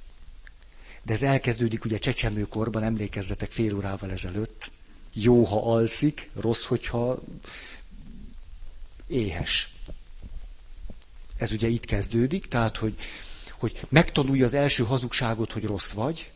[1.03, 4.71] de ez elkezdődik ugye csecsemőkorban, emlékezzetek fél órával ezelőtt.
[5.13, 7.19] Jó, ha alszik, rossz, hogyha
[9.07, 9.74] éhes.
[11.37, 12.97] Ez ugye itt kezdődik, tehát, hogy,
[13.51, 16.31] hogy megtanulja az első hazugságot, hogy rossz vagy,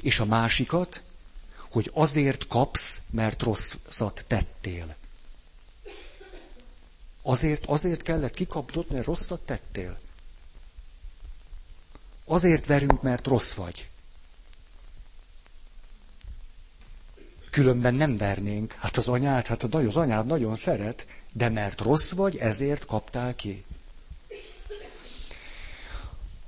[0.00, 1.02] és a másikat,
[1.70, 4.96] hogy azért kapsz, mert rosszat tettél.
[7.22, 9.98] Azért, azért kellett kikapnod, mert rosszat tettél.
[12.24, 13.88] Azért verünk, mert rossz vagy.
[17.50, 18.72] Különben nem vernénk.
[18.72, 23.64] Hát az anyád, hát az anyád nagyon szeret, de mert rossz vagy, ezért kaptál ki.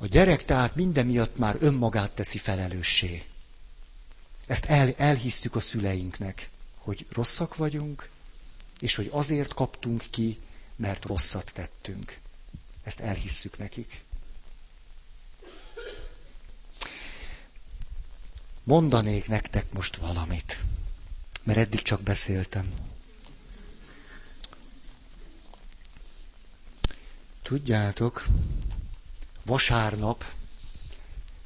[0.01, 3.25] A gyerek tehát minden miatt már önmagát teszi felelőssé.
[4.47, 8.09] Ezt el, elhisszük a szüleinknek, hogy rosszak vagyunk,
[8.81, 10.39] és hogy azért kaptunk ki,
[10.77, 12.19] mert rosszat tettünk.
[12.83, 14.01] Ezt elhisszük nekik.
[18.63, 20.59] Mondanék nektek most valamit,
[21.43, 22.73] mert eddig csak beszéltem.
[27.43, 28.27] Tudjátok,
[29.49, 30.25] vasárnap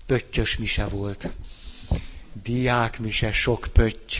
[0.06, 1.28] pöttyös mise volt.
[2.42, 4.14] Diák mise, sok pötty.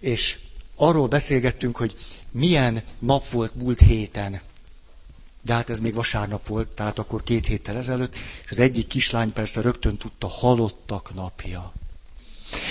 [0.00, 0.38] És
[0.76, 1.96] arról beszélgettünk, hogy
[2.30, 4.40] milyen nap volt múlt héten.
[5.44, 8.14] De hát ez még vasárnap volt, tehát akkor két héttel ezelőtt,
[8.44, 11.72] és az egyik kislány persze rögtön tudta halottak napja.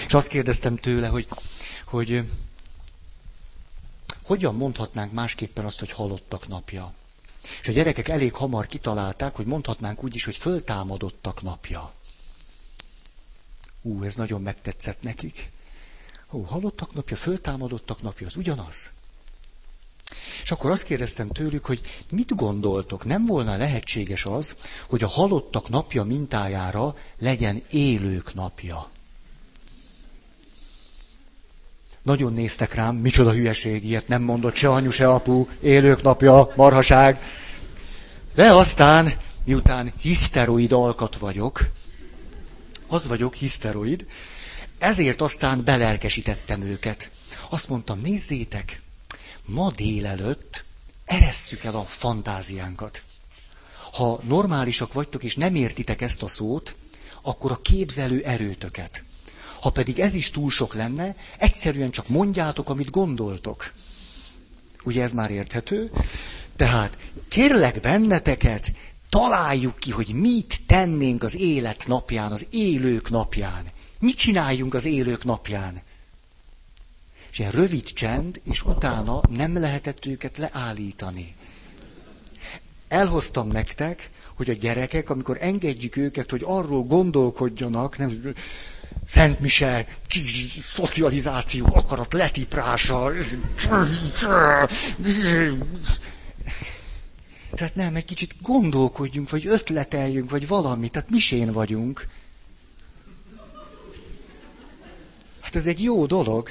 [0.07, 1.28] És azt kérdeztem tőle, hogy,
[1.86, 2.24] hogy
[4.24, 6.93] hogyan mondhatnánk másképpen azt, hogy halottak napja.
[7.62, 11.94] És a gyerekek elég hamar kitalálták, hogy mondhatnánk úgy is, hogy föltámadottak napja.
[13.82, 15.52] Ú, ez nagyon megtetszett nekik.
[16.32, 18.89] Ó, halottak napja, föltámadottak napja, az ugyanaz.
[20.44, 24.56] És akkor azt kérdeztem tőlük, hogy mit gondoltok, nem volna lehetséges az,
[24.89, 28.89] hogy a halottak napja mintájára legyen élők napja?
[32.04, 37.22] Nagyon néztek rám, micsoda hülyeség, ilyet nem mondott se anyu, se apu, élők napja, marhaság.
[38.36, 41.70] De aztán, miután hiszteroid alkat vagyok,
[42.88, 44.06] az vagyok, hiszteroid,
[44.78, 47.12] ezért aztán belelkesítettem őket.
[47.49, 48.82] Azt mondtam, nézzétek,
[49.45, 50.64] ma délelőtt
[51.06, 53.04] eresszük el a fantáziánkat.
[53.91, 56.76] Ha normálisak vagytok és nem értitek ezt a szót,
[57.22, 59.04] akkor a képzelő erőtöket.
[59.62, 63.74] Ha pedig ez is túl sok lenne, egyszerűen csak mondjátok, amit gondoltok.
[64.84, 65.91] Ugye ez már érthető?
[66.55, 66.97] Tehát
[67.28, 68.72] kérlek benneteket,
[69.09, 73.64] találjuk ki, hogy mit tennénk az élet napján, az élők napján.
[73.99, 75.82] Mit csináljunk az élők napján?
[77.32, 81.36] És ilyen rövid csend, és utána nem lehetett őket leállítani.
[82.88, 88.34] Elhoztam nektek, hogy a gyerekek, amikor engedjük őket, hogy arról gondolkodjanak, nem,
[89.06, 89.88] Szent Mise,
[90.62, 93.12] szocializáció, akarat letiprása.
[97.56, 100.89] Tehát nem, egy kicsit gondolkodjunk, vagy ötleteljünk, vagy valami.
[100.89, 102.08] Tehát misén vagyunk.
[105.39, 106.49] Hát ez egy jó dolog.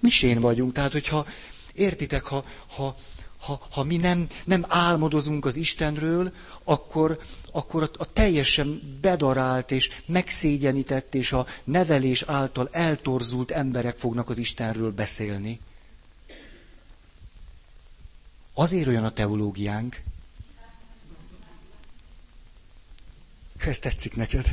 [0.00, 0.72] Misén vagyunk.
[0.72, 1.26] Tehát, hogyha
[1.72, 2.44] értitek, ha,
[2.76, 2.96] ha,
[3.40, 6.32] ha, ha mi nem, nem álmodozunk az Istenről,
[6.64, 7.20] akkor,
[7.52, 14.38] akkor a, a teljesen bedarált és megszégyenített és a nevelés által eltorzult emberek fognak az
[14.38, 15.60] Istenről beszélni.
[18.54, 20.00] Azért olyan a teológiánk.
[23.58, 24.52] Ez tetszik neked.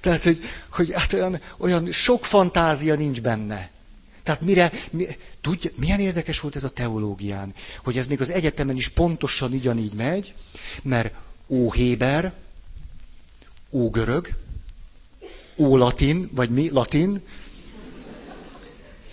[0.00, 0.40] Tehát, hogy,
[0.70, 3.70] hogy hát olyan, olyan sok fantázia nincs benne.
[4.22, 5.06] Tehát mire, mi,
[5.40, 7.54] tudja, milyen érdekes volt ez a teológián,
[7.84, 10.34] hogy ez még az egyetemen is pontosan ugyanígy megy,
[10.82, 11.14] mert
[11.48, 12.32] óhéber,
[13.70, 14.36] ógörög,
[15.56, 17.22] ólatin, vagy mi, latin.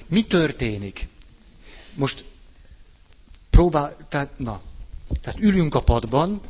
[0.08, 1.08] Mi történik?
[1.94, 2.26] Most
[3.50, 4.62] próbál, tehát, na,
[5.22, 6.42] tehát ülünk a padban,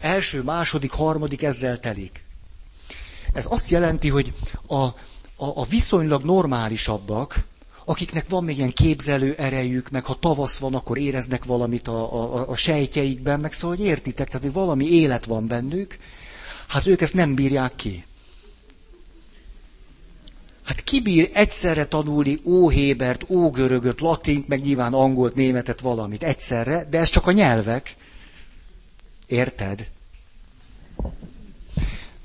[0.00, 2.24] első, második, harmadik ezzel telik.
[3.32, 4.32] Ez azt jelenti, hogy
[4.66, 4.94] a, a,
[5.36, 7.44] a viszonylag normálisabbak,
[7.84, 12.48] akiknek van még ilyen képzelő erejük, meg ha tavasz van, akkor éreznek valamit a, a,
[12.48, 15.98] a sejtjeikben, meg szóval, hogy értitek, tehát hogy valami élet van bennük,
[16.68, 18.04] hát ők ezt nem bírják ki.
[20.64, 26.98] Hát ki bír egyszerre tanulni óhébert, ógörögöt, latint, meg nyilván angolt, németet, valamit egyszerre, de
[26.98, 27.94] ez csak a nyelvek.
[29.26, 29.88] Érted?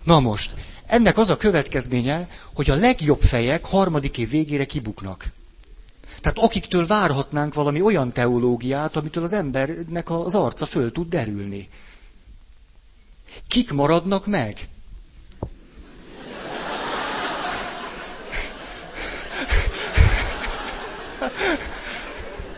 [0.04, 0.56] Na most,
[0.86, 5.26] ennek az a következménye, hogy a legjobb fejek harmadik év végére kibuknak.
[6.22, 11.70] Tehát akiktől várhatnánk valami olyan teológiát, amitől az embernek az arca föl tud derülni.
[13.48, 14.58] Kik maradnak meg?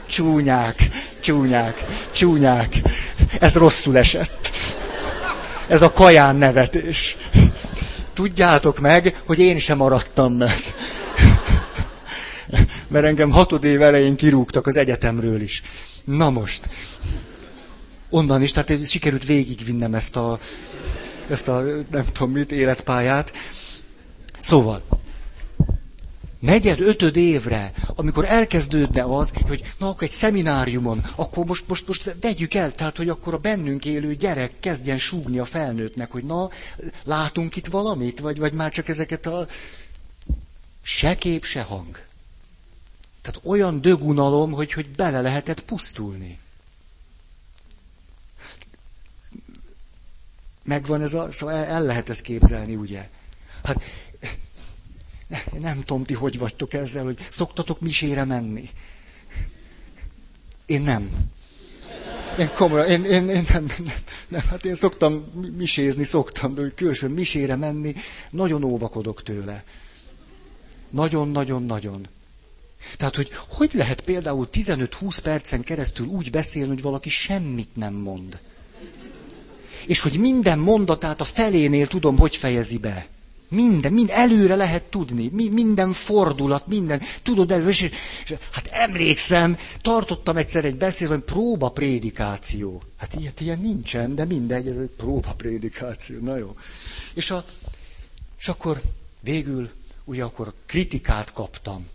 [0.05, 0.89] Csúnyák,
[1.19, 2.75] csúnyák, csúnyák.
[3.39, 4.51] Ez rosszul esett.
[5.67, 7.17] Ez a kaján nevetés.
[8.13, 10.51] Tudjátok meg, hogy én sem maradtam meg
[12.91, 15.63] mert engem hatod év elején kirúgtak az egyetemről is.
[16.03, 16.69] Na most,
[18.09, 20.39] onnan is, tehát sikerült végigvinnem ezt a,
[21.29, 23.31] ezt a nem tudom mit, életpályát.
[24.41, 24.83] Szóval,
[26.39, 32.15] negyed, ötöd évre, amikor elkezdődne az, hogy na, akkor egy szemináriumon, akkor most, most, most
[32.21, 36.49] vegyük el, tehát, hogy akkor a bennünk élő gyerek kezdjen súgni a felnőttnek, hogy na,
[37.03, 39.47] látunk itt valamit, vagy, vagy már csak ezeket a
[40.83, 42.09] se kép, se hang.
[43.21, 46.39] Tehát olyan dögunalom, hogy, hogy bele lehetett pusztulni.
[50.63, 53.09] Megvan ez a, szóval el, lehet ezt képzelni, ugye?
[53.63, 53.83] Hát
[55.59, 58.69] nem tudom, ti hogy vagytok ezzel, hogy szoktatok misére menni.
[60.65, 61.29] Én nem.
[62.39, 63.93] én komolyan, én, én, én nem, nem,
[64.27, 65.13] nem, hát én szoktam
[65.57, 67.95] misézni, szoktam, de külsőn misére menni,
[68.29, 69.63] nagyon óvakodok tőle.
[70.89, 72.07] Nagyon-nagyon-nagyon.
[72.97, 78.39] Tehát, hogy hogy lehet például 15-20 percen keresztül úgy beszélni, hogy valaki semmit nem mond.
[79.87, 83.07] És hogy minden mondatát a felénél tudom, hogy fejezi be.
[83.49, 89.57] Minden, mind előre lehet tudni, mi, minden fordulat, minden, tudod elő, és, és, hát emlékszem,
[89.81, 92.81] tartottam egyszer egy beszélő, próba prédikáció.
[92.97, 96.55] Hát ilyet ilyen nincsen, de mindegy, ez egy próba prédikáció, na jó.
[97.13, 97.45] És, a,
[98.39, 98.81] és akkor
[99.19, 99.69] végül,
[100.05, 101.87] ugye akkor kritikát kaptam.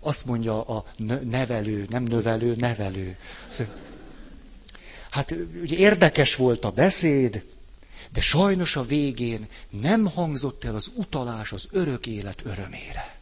[0.00, 0.84] Azt mondja a
[1.22, 3.16] nevelő, nem növelő, nevelő.
[5.10, 7.44] Hát ugye érdekes volt a beszéd,
[8.12, 13.18] de sajnos a végén nem hangzott el az utalás az örök élet örömére.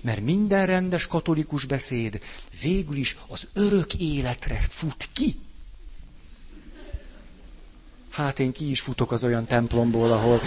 [0.00, 2.20] Mert minden rendes katolikus beszéd
[2.62, 5.38] végül is az örök életre fut ki.
[8.10, 10.40] Hát én ki is futok az olyan templomból, ahol,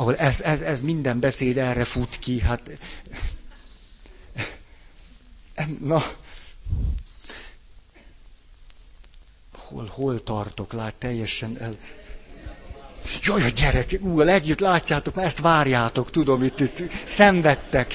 [0.00, 2.40] ahol ez, ez, ez minden beszéd erre fut ki.
[2.40, 2.70] Hát,
[5.80, 6.02] na,
[9.56, 11.72] hol, hol tartok, lát, teljesen el...
[13.22, 17.94] Jaj, a gyerek, ú, a legjött, látjátok, ezt várjátok, tudom, itt, itt szenvedtek.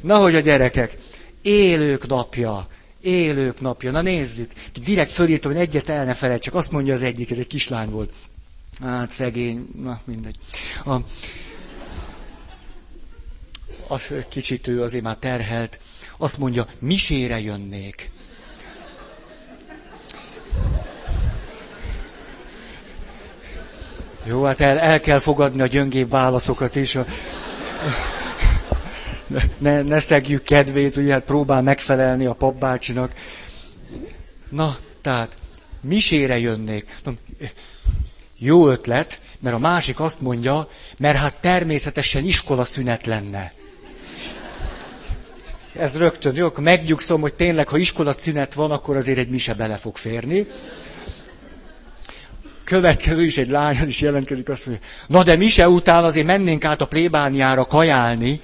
[0.00, 0.96] Na, hogy a gyerekek,
[1.42, 2.68] élők napja,
[3.00, 4.52] élők napja, na nézzük.
[4.84, 7.90] Direkt fölírtam, hogy egyet el ne felejt, csak azt mondja az egyik, ez egy kislány
[7.90, 8.12] volt.
[8.80, 10.36] Hát szegény, na mindegy.
[10.84, 10.96] A,
[13.88, 15.80] az kicsit ő azért már terhelt.
[16.18, 18.10] Azt mondja, misére jönnék.
[24.24, 26.94] Jó, hát el, el kell fogadni a gyöngébb válaszokat is.
[26.94, 27.06] A...
[29.58, 33.12] Ne, ne szegjük kedvét, ugye hát próbál megfelelni a papbácsinak.
[34.48, 35.36] Na, tehát,
[35.80, 36.94] misére jönnék.
[38.38, 40.68] Jó ötlet, mert a másik azt mondja,
[40.98, 43.52] mert hát természetesen iskola szünet lenne.
[45.72, 49.54] Ez rögtön, jó, akkor megnyugszom, hogy tényleg, ha iskola szünet van, akkor azért egy mise
[49.54, 50.46] bele fog férni
[52.66, 56.64] következő is egy lány, is jelentkezik, azt mondja, na de mi se után azért mennénk
[56.64, 58.40] át a plébániára kajálni.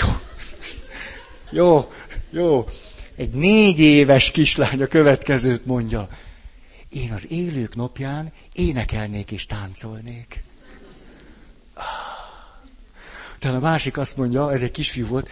[0.00, 0.08] Jó,
[1.50, 1.88] jó,
[2.30, 2.64] jó.
[3.16, 6.08] Egy négy éves kislány a következőt mondja.
[6.92, 10.42] Én az élők napján énekelnék és táncolnék.
[13.38, 15.28] Tehát a másik azt mondja, ez egy kisfiú volt,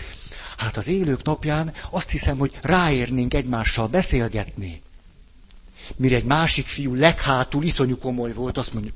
[0.57, 4.83] hát az élők napján azt hiszem, hogy ráérnénk egymással beszélgetni.
[5.97, 8.93] Mire egy másik fiú leghátul iszonyú komoly volt, azt mondja,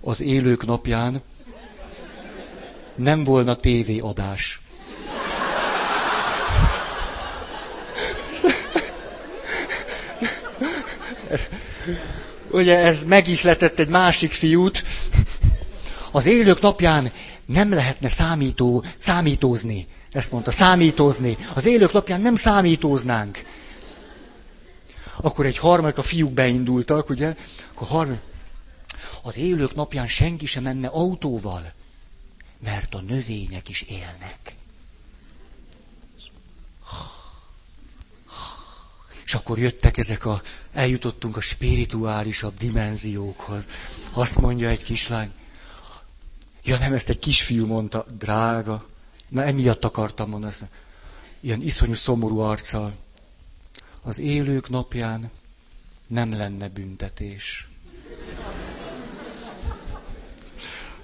[0.00, 1.22] az élők napján
[2.94, 4.60] nem volna tévéadás.
[12.50, 14.82] Ugye ez megihletett egy másik fiút.
[16.12, 17.12] Az élők napján
[17.46, 19.86] nem lehetne számító, számítózni.
[20.12, 21.36] Ezt mondta, számítózni.
[21.54, 23.44] Az élők lapján nem számítóznánk.
[25.16, 27.34] Akkor egy harmadik, a fiúk beindultak, ugye?
[27.74, 28.20] Akkor harmadik.
[29.22, 31.72] Az élők napján senki sem menne autóval,
[32.64, 34.38] mert a növények is élnek.
[39.30, 43.64] És akkor jöttek ezek a, eljutottunk a spirituálisabb dimenziókhoz.
[44.12, 45.30] Azt mondja egy kislány,
[46.64, 48.86] ja nem, ezt egy kisfiú mondta, drága,
[49.28, 50.64] Na emiatt akartam mondani ezt.
[51.40, 52.92] Ilyen iszonyú szomorú arccal.
[54.02, 55.30] Az élők napján
[56.06, 57.68] nem lenne büntetés.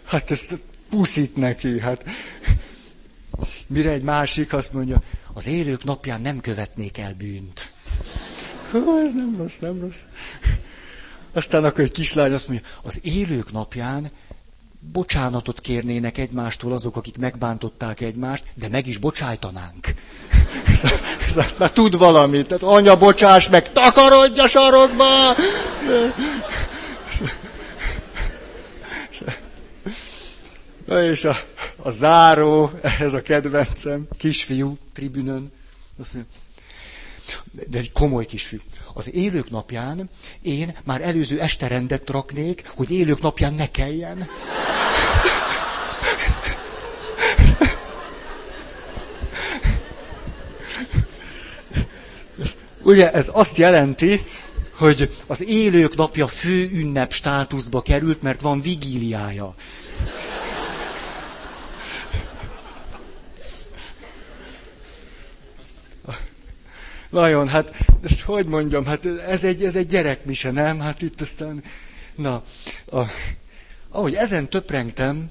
[0.05, 2.05] Hát ezt puszít neki, hát.
[3.67, 5.03] Mire egy másik azt mondja,
[5.33, 7.75] az élők napján nem követnék el bűnt.
[8.85, 10.01] Hú, ez nem rossz, nem rossz.
[11.33, 14.11] Aztán akkor egy kislány azt mondja, az élők napján
[14.93, 19.95] bocsánatot kérnének egymástól azok, akik megbántották egymást, de meg is bocsájtanánk.
[21.59, 22.47] Már tud valamit.
[22.47, 25.05] Tehát anya, bocsáss meg, takarodj a sarokba!
[30.87, 31.37] Na és a,
[31.77, 35.53] a záró, ez a kedvencem, kisfiú, tribünön,
[35.99, 36.33] azt mondja,
[37.69, 38.59] de egy komoly kisfiú.
[38.95, 40.11] Az élők napján
[40.43, 44.29] én már előző este rendet raknék, hogy élők napján ne kelljen.
[52.83, 54.23] Ugye ez azt jelenti,
[54.79, 59.55] hogy az élők napja fő ünnep státuszba került, mert van vigíliája.
[67.21, 70.81] Nagyon, hát, ezt hogy mondjam, hát ez egy, ez egy gyerekmise, nem?
[70.81, 71.63] Hát itt aztán,
[72.15, 72.45] na,
[72.91, 73.03] a,
[73.89, 75.31] ahogy ezen töprengtem,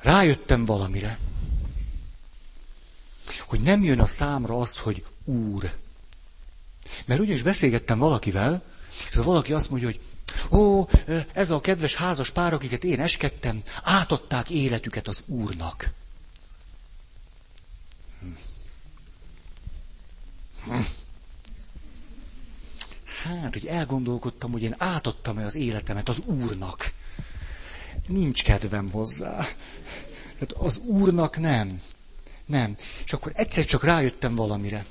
[0.00, 1.18] rájöttem valamire.
[3.38, 5.72] Hogy nem jön a számra az, hogy úr.
[7.06, 8.62] Mert ugyanis beszélgettem valakivel,
[9.10, 10.00] és az valaki azt mondja, hogy
[10.58, 10.88] ó,
[11.32, 15.90] ez a kedves házas pár, akiket én eskedtem, átadták életüket az úrnak.
[23.24, 26.92] Hát, hogy elgondolkodtam, hogy én átadtam-e az életemet az úrnak.
[28.06, 29.36] Nincs kedvem hozzá.
[30.32, 31.80] Tehát az úrnak nem.
[32.46, 32.76] Nem.
[33.04, 34.86] És akkor egyszer csak rájöttem valamire,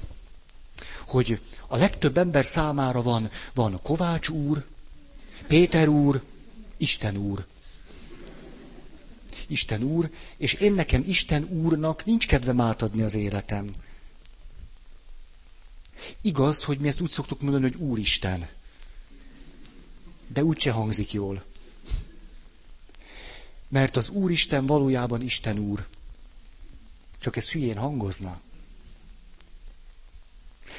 [1.08, 4.66] hogy a legtöbb ember számára van, van Kovács úr,
[5.48, 6.24] Péter úr,
[6.78, 7.46] Isten úr.
[9.48, 13.70] Isten úr, és én nekem Isten úrnak nincs kedvem átadni az életem.
[16.22, 18.48] Igaz, hogy mi ezt úgy szoktuk mondani, hogy Úristen.
[20.28, 21.44] De úgyse hangzik jól.
[23.68, 25.88] Mert az Úristen valójában Isten Úr.
[27.20, 28.42] Csak ez hülyén hangozna.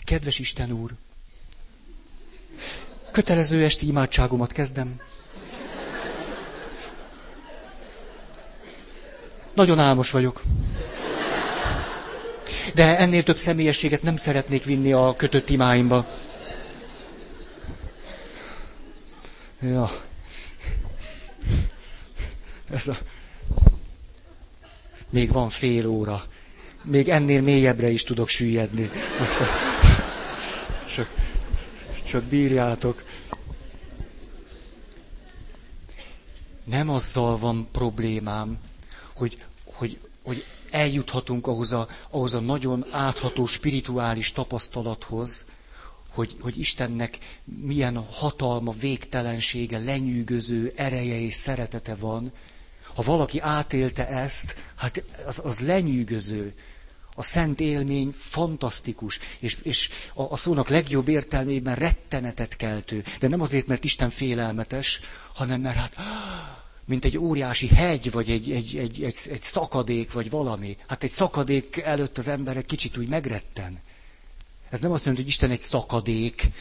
[0.04, 0.94] Kedves Isten Úr,
[3.10, 5.00] kötelező esti imádságomat kezdem.
[9.54, 10.42] Nagyon álmos vagyok.
[12.74, 16.06] De ennél több személyességet nem szeretnék vinni a kötött imáimba.
[19.60, 19.90] Ja.
[22.70, 22.96] Ez a...
[25.10, 26.24] Még van fél óra.
[26.82, 28.90] Még ennél mélyebbre is tudok süllyedni.
[30.94, 31.10] Csak,
[32.06, 33.02] csak bírjátok.
[36.64, 38.58] Nem azzal van problémám,
[39.14, 40.44] hogy, hogy, hogy
[40.74, 45.46] eljuthatunk ahhoz a, ahhoz a nagyon átható spirituális tapasztalathoz,
[46.08, 52.32] hogy, hogy Istennek milyen hatalma, végtelensége, lenyűgöző ereje és szeretete van.
[52.94, 56.54] Ha valaki átélte ezt, hát az, az lenyűgöző.
[57.16, 63.04] A szent élmény fantasztikus, és, és a, a szónak legjobb értelmében rettenetet keltő.
[63.20, 65.00] De nem azért, mert Isten félelmetes,
[65.34, 65.94] hanem mert hát
[66.84, 70.76] mint egy óriási hegy, vagy egy, egy, egy, egy, egy szakadék, vagy valami.
[70.86, 73.80] Hát egy szakadék előtt az ember egy kicsit úgy megretten.
[74.70, 76.42] Ez nem azt jelenti, hogy Isten egy szakadék.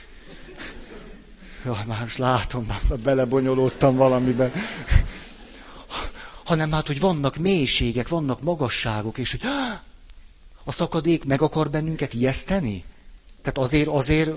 [1.65, 4.51] Ja, már most látom, már belebonyolódtam valamiben.
[6.45, 9.41] Hanem hát, hogy vannak mélységek, vannak magasságok, és hogy
[10.63, 12.83] a szakadék meg akar bennünket ijeszteni?
[13.43, 14.29] Tehát azért, azért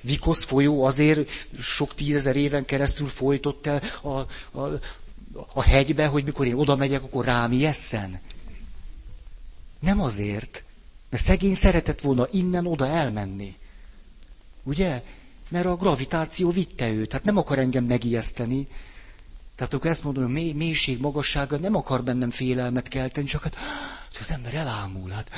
[0.00, 4.08] Vikosz folyó, azért sok tízezer éven keresztül folytott el a,
[4.58, 4.68] a,
[5.54, 8.20] a hegybe, hogy mikor én oda megyek, akkor rám ijesszen.
[9.78, 10.64] Nem azért,
[11.10, 13.56] mert szegény szeretett volna innen oda elmenni.
[14.62, 15.02] Ugye?
[15.48, 18.66] Mert a gravitáció vitte őt, tehát nem akar engem megijeszteni.
[19.54, 23.56] Tehát akkor ezt mondom, hogy mély, mélység, magassága nem akar bennem félelmet kelteni, csak hát,
[24.08, 25.10] hogy az ember elámul.
[25.10, 25.30] Hát,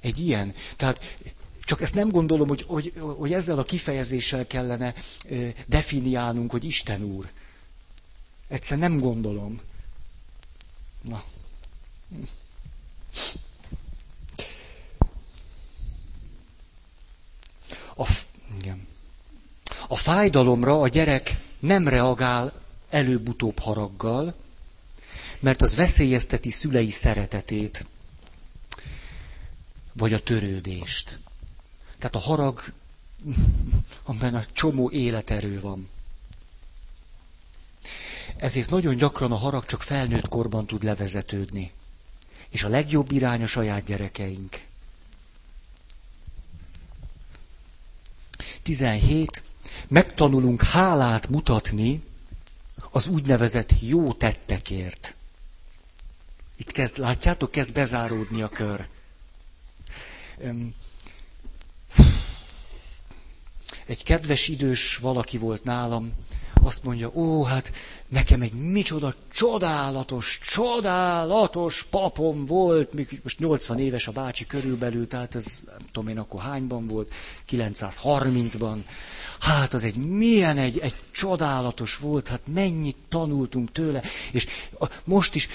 [0.00, 0.54] egy ilyen.
[0.76, 1.16] Tehát
[1.64, 4.94] csak ezt nem gondolom, hogy, hogy, hogy ezzel a kifejezéssel kellene
[5.66, 7.30] definiálnunk, hogy Isten úr.
[8.50, 9.60] Egyszer nem gondolom.
[11.00, 11.24] Na.
[17.96, 18.10] A,
[18.58, 18.86] igen.
[19.88, 22.52] a fájdalomra a gyerek nem reagál
[22.88, 24.34] előbb-utóbb haraggal,
[25.40, 27.84] mert az veszélyezteti szülei szeretetét,
[29.92, 31.18] vagy a törődést.
[31.98, 32.62] Tehát a harag,
[34.04, 35.88] amiben a csomó életerő van.
[38.36, 41.72] Ezért nagyon gyakran a harag csak felnőtt korban tud levezetődni.
[42.48, 44.60] És a legjobb irány a saját gyerekeink.
[48.62, 49.42] 17.
[49.88, 52.02] Megtanulunk hálát mutatni
[52.90, 55.14] az úgynevezett jó tettekért.
[56.56, 58.86] Itt kezd, látjátok, kezd bezáródni a kör.
[63.86, 66.12] Egy kedves idős valaki volt nálam,
[66.62, 67.72] azt mondja, ó, hát
[68.08, 75.60] nekem egy micsoda csodálatos, csodálatos papom volt, most 80 éves a bácsi körülbelül, tehát ez
[75.66, 77.12] nem tudom én akkor hányban volt,
[77.50, 78.76] 930-ban.
[79.40, 84.02] Hát az egy milyen egy, egy csodálatos volt, hát mennyit tanultunk tőle,
[84.32, 84.46] és
[85.04, 85.48] most is,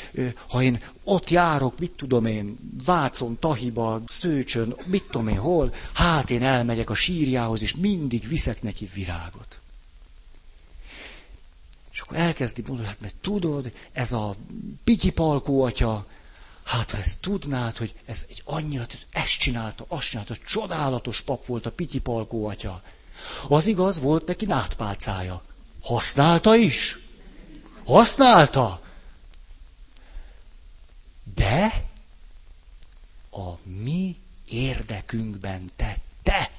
[0.50, 6.30] ha én ott járok, mit tudom én, Vácon, Tahiba, Szőcsön, mit tudom én hol, hát
[6.30, 9.60] én elmegyek a sírjához, és mindig viszek neki virágot.
[11.96, 14.36] És akkor elkezdi mondani, hát mert tudod, ez a
[14.84, 16.06] Pityi Palkó atya,
[16.66, 21.66] Hát, ha ezt tudnád, hogy ez egy annyira, ezt csinálta, azt csinálta, csodálatos pap volt
[21.66, 22.82] a Pityi Palkó atya.
[23.48, 25.44] Az igaz, volt neki nátpálcája.
[25.82, 26.98] Használta is.
[27.86, 28.82] Használta.
[31.36, 31.86] De
[33.32, 34.16] a mi
[34.46, 36.52] érdekünkben tette.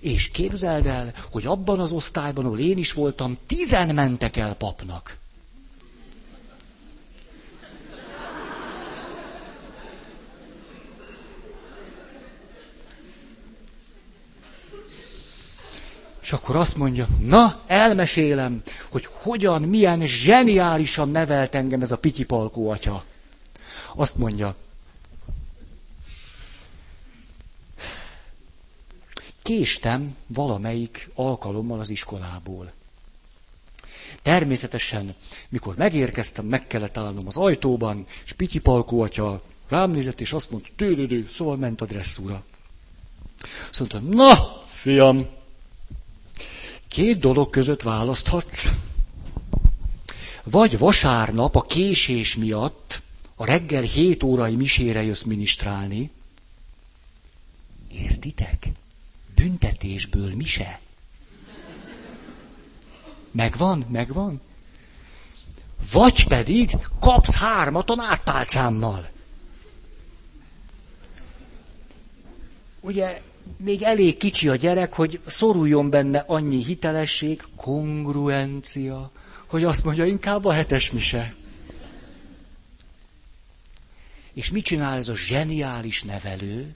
[0.00, 5.18] És képzeld el, hogy abban az osztályban, ahol én is voltam, tizen mentek el papnak.
[16.22, 22.70] És akkor azt mondja, na, elmesélem, hogy hogyan, milyen zseniálisan nevelt engem ez a pityipalkó
[22.70, 23.04] atya.
[23.94, 24.56] Azt mondja,
[29.50, 32.72] késtem valamelyik alkalommal az iskolából.
[34.22, 35.14] Természetesen,
[35.48, 40.68] mikor megérkeztem, meg kellett állnom az ajtóban, és pityipalkó atya rám nézett, és azt mondta,
[40.76, 42.44] tőrödő, szóval ment a dresszúra.
[43.70, 45.26] Azt mondta, na, fiam,
[46.88, 48.70] Két dolog között választhatsz.
[50.44, 53.02] Vagy vasárnap a késés miatt
[53.34, 56.10] a reggel 7 órai misére jössz minisztrálni.
[57.92, 58.68] Értitek?
[59.42, 60.80] Büntetésből mise.
[63.30, 63.86] Megvan?
[63.88, 64.40] Megvan?
[65.92, 69.08] Vagy pedig kapsz hármat a nátpálcámmal.
[72.80, 73.22] Ugye
[73.56, 79.10] még elég kicsi a gyerek, hogy szoruljon benne annyi hitelesség, kongruencia,
[79.46, 81.34] hogy azt mondja, inkább a hetes mise.
[84.32, 86.74] És mit csinál ez a zseniális nevelő?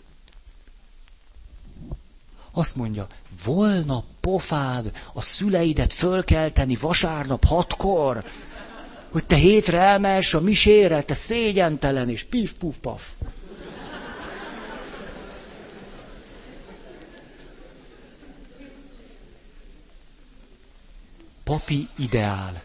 [2.56, 3.06] Azt mondja,
[3.44, 8.24] volna pofád a szüleidet fölkelteni vasárnap hatkor,
[9.10, 13.08] hogy te hétre elmehess a misére, te szégyentelen, és pif, puf, paf.
[21.44, 22.62] papi ideál.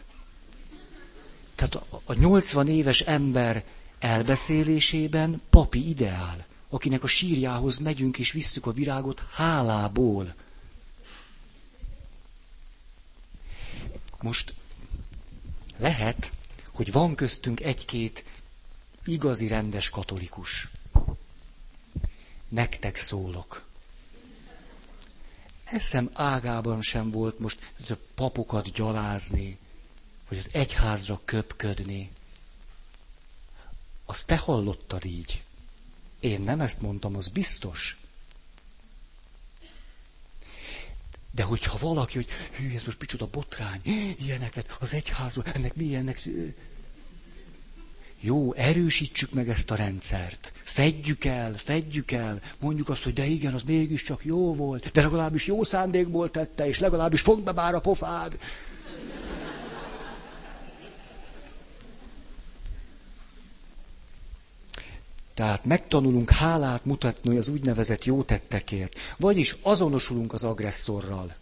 [1.54, 1.74] Tehát
[2.04, 3.64] a 80 éves ember
[3.98, 10.34] elbeszélésében papi ideál, akinek a sírjához megyünk és visszük a virágot hálából.
[14.20, 14.54] Most
[15.76, 16.32] lehet,
[16.70, 18.24] hogy van köztünk egy-két
[19.04, 20.68] igazi rendes katolikus.
[22.48, 23.68] Nektek szólok
[25.72, 29.58] eszem ágában sem volt most a papokat gyalázni,
[30.28, 32.10] vagy az egyházra köpködni.
[34.04, 35.44] Azt te hallottad így.
[36.20, 37.98] Én nem ezt mondtam, az biztos.
[41.30, 43.80] De hogyha valaki, hogy hű, ez most micsoda botrány,
[44.18, 46.28] ilyeneket az egyházról, ennek milyennek,
[48.20, 50.52] jó, erősítsük meg ezt a rendszert.
[50.62, 55.46] Fedjük el, fedjük el, mondjuk azt, hogy de igen, az mégiscsak jó volt, de legalábbis
[55.46, 58.38] jó szándékból tette, és legalábbis fogd be már a pofád.
[65.40, 68.98] Tehát megtanulunk hálát mutatni az úgynevezett jó tettekért.
[69.18, 71.34] Vagyis azonosulunk az agresszorral.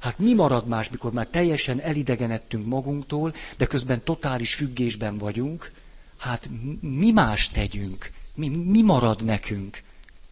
[0.00, 5.72] Hát mi marad más, mikor már teljesen elidegenedtünk magunktól, de közben totális függésben vagyunk,
[6.18, 9.82] hát mi más tegyünk, mi, mi marad nekünk,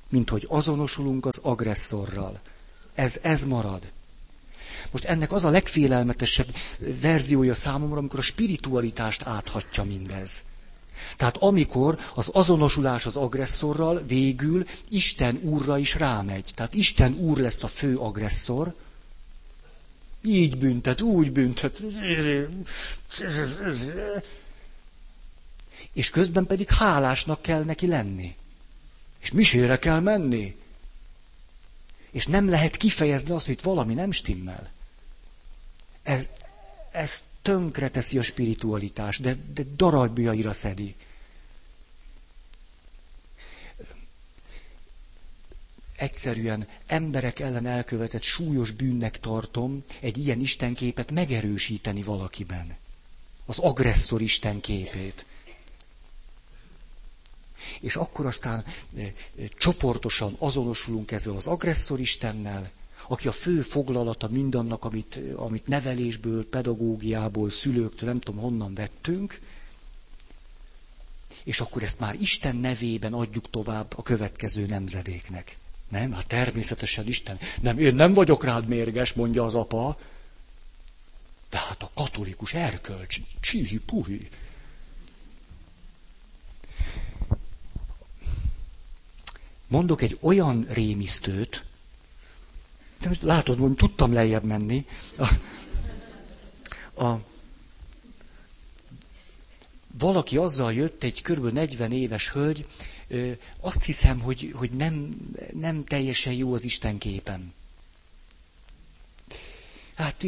[0.09, 2.41] mint hogy azonosulunk az agresszorral.
[2.95, 3.93] Ez, ez marad.
[4.91, 6.55] Most ennek az a legfélelmetesebb
[7.01, 10.43] verziója számomra, amikor a spiritualitást áthatja mindez.
[11.17, 16.51] Tehát amikor az azonosulás az agresszorral végül Isten úrra is rámegy.
[16.55, 18.75] Tehát Isten úr lesz a fő agresszor,
[20.25, 21.83] így büntet, úgy büntet
[25.93, 28.37] és közben pedig hálásnak kell neki lenni.
[29.21, 30.57] És misére kell menni.
[32.11, 34.71] És nem lehet kifejezni azt, hogy valami nem stimmel.
[36.03, 36.29] Ez,
[36.99, 40.95] ez tönkre teszi a spiritualitás, de, de darabjaira szedi.
[45.97, 52.77] Egyszerűen emberek ellen elkövetett súlyos bűnnek tartom egy ilyen istenképet megerősíteni valakiben.
[53.47, 55.27] Az agresszor istenképét
[57.81, 58.65] és akkor aztán
[58.97, 59.13] e, e,
[59.59, 62.71] csoportosan azonosulunk ezzel az agresszor Istennel,
[63.09, 69.41] aki a fő foglalata mindannak, amit, amit nevelésből, pedagógiából, szülőktől, nem tudom honnan vettünk,
[71.45, 75.57] és akkor ezt már Isten nevében adjuk tovább a következő nemzedéknek.
[75.89, 76.13] Nem?
[76.13, 77.39] Hát természetesen Isten.
[77.61, 79.99] Nem, én nem vagyok rád mérges, mondja az apa.
[81.51, 84.29] De hát a katolikus erkölcs, csihi puhi.
[89.69, 91.65] mondok egy olyan rémisztőt,
[93.01, 94.87] de most látod, mondjuk tudtam lejjebb menni.
[95.17, 95.29] A,
[97.05, 97.21] a,
[99.99, 101.53] valaki azzal jött, egy kb.
[101.53, 102.67] 40 éves hölgy,
[103.61, 105.17] azt hiszem, hogy, hogy nem,
[105.53, 107.53] nem teljesen jó az Isten képen.
[109.99, 110.25] Hát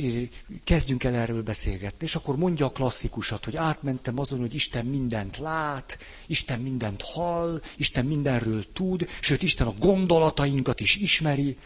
[0.65, 2.07] kezdjünk el erről beszélgetni.
[2.07, 7.61] És akkor mondja a klasszikusat, hogy átmentem azon, hogy Isten mindent lát, Isten mindent hall,
[7.77, 11.57] Isten mindenről tud, sőt, Isten a gondolatainkat is ismeri.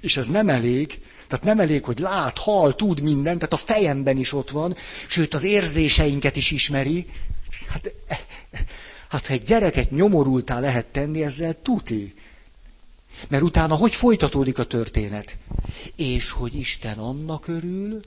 [0.00, 4.16] És ez nem elég, tehát nem elég, hogy lát, hall, tud mindent, tehát a fejemben
[4.16, 4.76] is ott van,
[5.08, 7.06] sőt az érzéseinket is ismeri.
[7.68, 7.94] Hát,
[9.08, 12.14] hát ha egy gyereket nyomorultá lehet tenni, ezzel tuti.
[13.28, 15.36] Mert utána hogy folytatódik a történet?
[15.96, 18.00] És hogy Isten annak örül,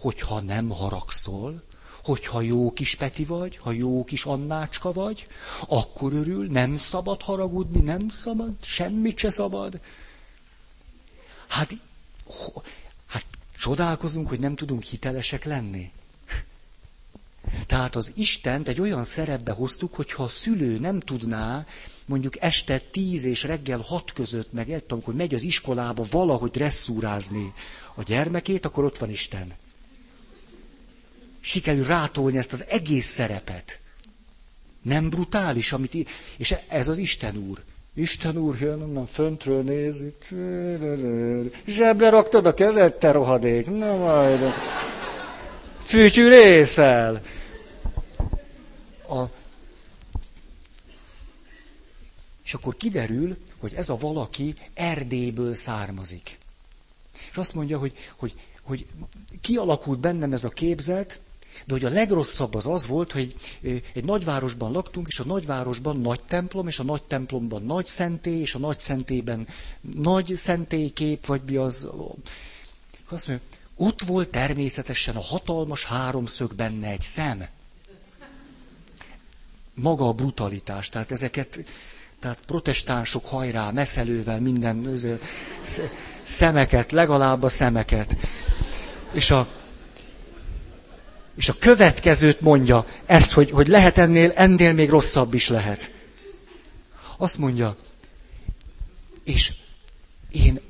[0.00, 1.62] hogyha nem haragszol,
[2.04, 5.26] hogyha jó kis Peti vagy, ha jó kis Annácska vagy,
[5.68, 9.80] akkor örül, nem szabad haragudni, nem szabad, semmit se szabad.
[11.52, 11.72] Hát,
[13.06, 13.24] hát
[13.58, 15.90] csodálkozunk, hogy nem tudunk hitelesek lenni.
[17.66, 21.66] Tehát az Istent egy olyan szerepbe hoztuk, hogyha a szülő nem tudná,
[22.04, 27.54] mondjuk este tíz és reggel hat között, meg egy amikor megy az iskolába valahogy dresszúrázni
[27.94, 29.52] a gyermekét, akkor ott van Isten.
[31.40, 33.80] Sikerül rátolni ezt az egész szerepet.
[34.82, 36.10] Nem brutális, amit...
[36.36, 37.62] És ez az Isten úr.
[37.94, 40.30] Isten úr jön onnan föntről néz, itt,
[42.10, 44.40] raktad a kezed, te rohadék, na majd.
[45.78, 46.28] Fűtyű.
[49.08, 49.22] A...
[52.44, 56.38] És akkor kiderül, hogy ez a valaki Erdélyből származik.
[57.30, 58.86] És azt mondja, hogy, hogy, hogy
[59.40, 61.20] kialakult bennem ez a képzet,
[61.64, 63.34] de hogy a legrosszabb az az volt, hogy
[63.92, 68.54] egy nagyvárosban laktunk, és a nagyvárosban nagy templom, és a nagy templomban nagy szentély, és
[68.54, 69.46] a nagy szentélyben
[69.80, 71.88] nagy szentélykép, vagy mi az.
[73.08, 73.46] Azt mondja,
[73.76, 77.46] ott volt természetesen a hatalmas háromszög benne egy szem.
[79.74, 81.64] Maga a brutalitás, tehát ezeket,
[82.20, 84.98] tehát protestánsok hajrá, meszelővel, minden
[86.22, 88.16] szemeket, legalább a szemeket.
[89.12, 89.61] És a,
[91.34, 95.90] és a következőt mondja, ezt, hogy, hogy lehet ennél, ennél még rosszabb is lehet.
[97.16, 97.76] Azt mondja,
[99.24, 99.52] és
[100.30, 100.60] én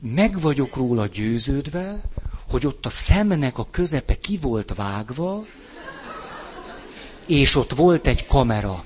[0.00, 2.00] meg vagyok róla győződve,
[2.50, 5.44] hogy ott a szemnek a közepe ki volt vágva,
[7.26, 8.84] és ott volt egy kamera.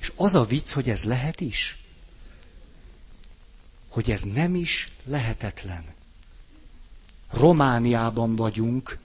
[0.00, 1.76] És az a vicc, hogy ez lehet is.
[3.88, 5.84] Hogy ez nem is lehetetlen.
[7.32, 8.98] Romániában vagyunk.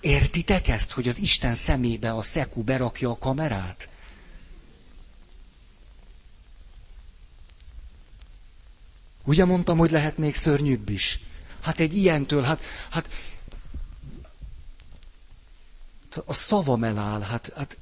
[0.00, 3.88] Értitek ezt, hogy az Isten szemébe a szeku berakja a kamerát?
[9.24, 11.20] Ugye mondtam, hogy lehet még szörnyűbb is?
[11.60, 13.08] Hát egy ilyentől, hát, hát
[16.24, 17.78] a szavam eláll, hát, hát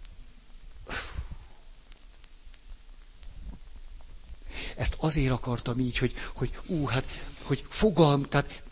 [4.77, 7.05] Ezt azért akartam így, hogy, hogy ú, hát,
[7.43, 8.63] hogy fogalm, tehát,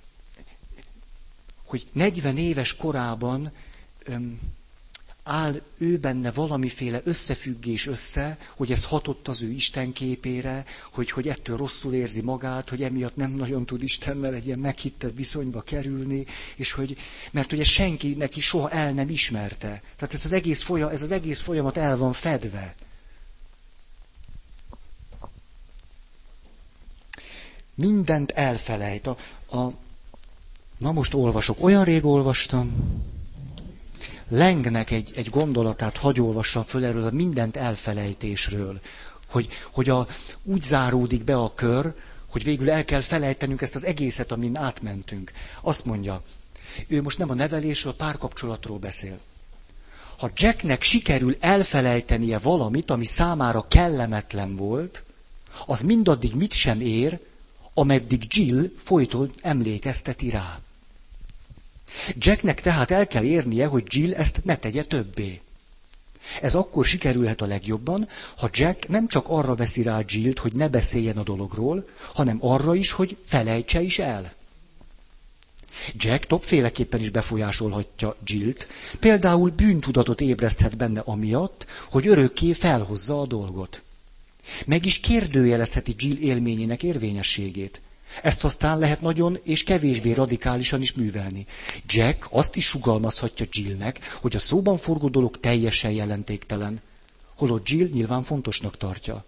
[1.65, 3.53] hogy 40 éves korában
[4.05, 4.39] öm,
[5.23, 11.29] áll ő benne valamiféle összefüggés össze, hogy ez hatott az ő Isten képére, hogy, hogy
[11.29, 16.25] ettől rosszul érzi magát, hogy emiatt nem nagyon tud Istennel egy ilyen meghittett viszonyba kerülni,
[16.57, 16.97] és hogy,
[17.31, 19.83] mert ugye senki neki soha el nem ismerte.
[19.97, 22.75] Tehát ez az egész, folyam, ez az egész folyamat el van fedve.
[27.81, 29.07] Mindent elfelejt.
[29.07, 29.17] A,
[29.57, 29.73] a,
[30.79, 31.57] na most olvasok.
[31.61, 32.75] Olyan rég olvastam.
[34.29, 38.81] Lengnek egy, egy gondolatát hagy olvassam föl erről a mindent elfelejtésről.
[39.31, 40.07] Hogy, hogy a,
[40.43, 41.95] úgy záródik be a kör,
[42.31, 45.33] hogy végül el kell felejtenünk ezt az egészet, amin átmentünk.
[45.61, 46.23] Azt mondja,
[46.89, 49.19] ő most nem a nevelésről, a párkapcsolatról beszél.
[50.19, 55.05] Ha Jacknek sikerül elfelejtenie valamit, ami számára kellemetlen volt,
[55.67, 57.21] az mindaddig mit sem ér,
[57.81, 60.61] ameddig Jill folyton emlékezteti rá.
[62.19, 65.41] Jacknek tehát el kell érnie, hogy Jill ezt ne tegye többé.
[66.43, 70.69] Ez akkor sikerülhet a legjobban, ha Jack nem csak arra veszi rá Jillt, hogy ne
[70.69, 74.33] beszéljen a dologról, hanem arra is, hogy felejtse is el.
[75.95, 78.67] Jack többféleképpen is befolyásolhatja Jillt,
[78.99, 83.83] például bűntudatot ébreszthet benne amiatt, hogy örökké felhozza a dolgot.
[84.67, 87.81] Meg is kérdőjelezheti Jill élményének érvényességét.
[88.23, 91.47] Ezt aztán lehet nagyon és kevésbé radikálisan is művelni.
[91.87, 96.81] Jack azt is sugalmazhatja Jillnek, hogy a szóban forgó dolog teljesen jelentéktelen,
[97.35, 99.25] holott Jill nyilván fontosnak tartja.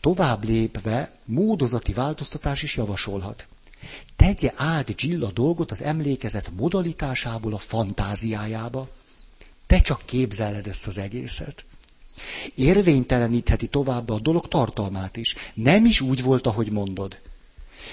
[0.00, 3.46] Tovább lépve módozati változtatás is javasolhat.
[4.16, 8.88] Tegye át Jill a dolgot az emlékezet modalitásából a fantáziájába.
[9.66, 11.64] Te csak képzeled ezt az egészet.
[12.54, 15.34] Érvénytelenítheti tovább a dolog tartalmát is.
[15.54, 17.18] Nem is úgy volt, ahogy mondod.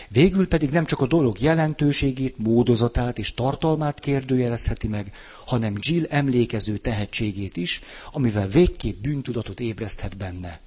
[0.08, 5.12] Végül pedig nem csak a dolog jelentőségét, módozatát és tartalmát kérdőjelezheti meg,
[5.46, 10.60] hanem Jill emlékező tehetségét is, amivel végképp bűntudatot ébreszthet benne.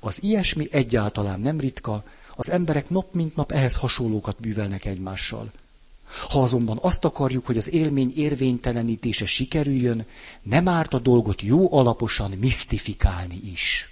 [0.00, 5.50] Az ilyesmi egyáltalán nem ritka, az emberek nap mint nap ehhez hasonlókat művelnek egymással.
[6.28, 10.06] Ha azonban azt akarjuk, hogy az élmény érvénytelenítése sikerüljön,
[10.42, 13.90] nem árt a dolgot jó alaposan misztifikálni is.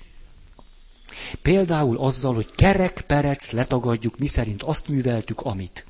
[1.43, 5.87] Például azzal, hogy kerek perec letagadjuk, miszerint azt műveltük, amit.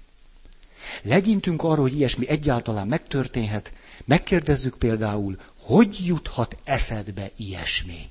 [1.02, 3.72] Legyintünk arra, hogy ilyesmi egyáltalán megtörténhet,
[4.04, 8.08] megkérdezzük például, hogy juthat eszedbe ilyesmi.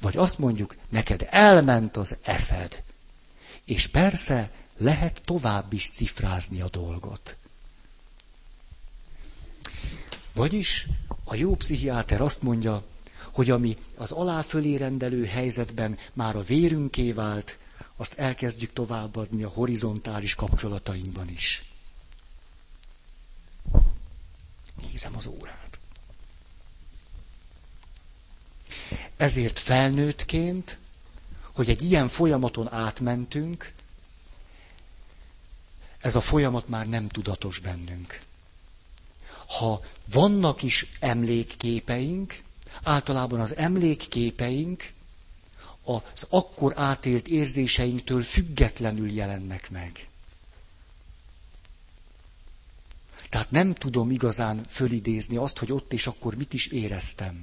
[0.00, 2.82] Vagy azt mondjuk, neked elment az eszed.
[3.64, 4.50] És persze
[4.80, 7.36] lehet tovább is cifrázni a dolgot.
[10.34, 10.86] Vagyis
[11.24, 12.84] a jó pszichiáter azt mondja,
[13.32, 17.58] hogy ami az aláfölé rendelő helyzetben már a vérünké vált,
[17.96, 21.64] azt elkezdjük továbbadni a horizontális kapcsolatainkban is.
[24.82, 25.78] Nézem az órát.
[29.16, 30.78] Ezért felnőttként,
[31.52, 33.72] hogy egy ilyen folyamaton átmentünk,
[36.00, 38.20] ez a folyamat már nem tudatos bennünk.
[39.46, 39.82] Ha
[40.12, 42.42] vannak is emlékképeink,
[42.82, 44.92] általában az emlékképeink
[45.84, 50.08] az akkor átélt érzéseinktől függetlenül jelennek meg.
[53.28, 57.42] Tehát nem tudom igazán fölidézni azt, hogy ott és akkor mit is éreztem.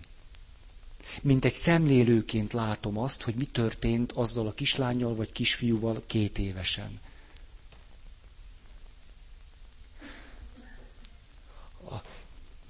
[1.22, 7.00] Mint egy szemlélőként látom azt, hogy mi történt azzal a kislányjal vagy kisfiúval két évesen.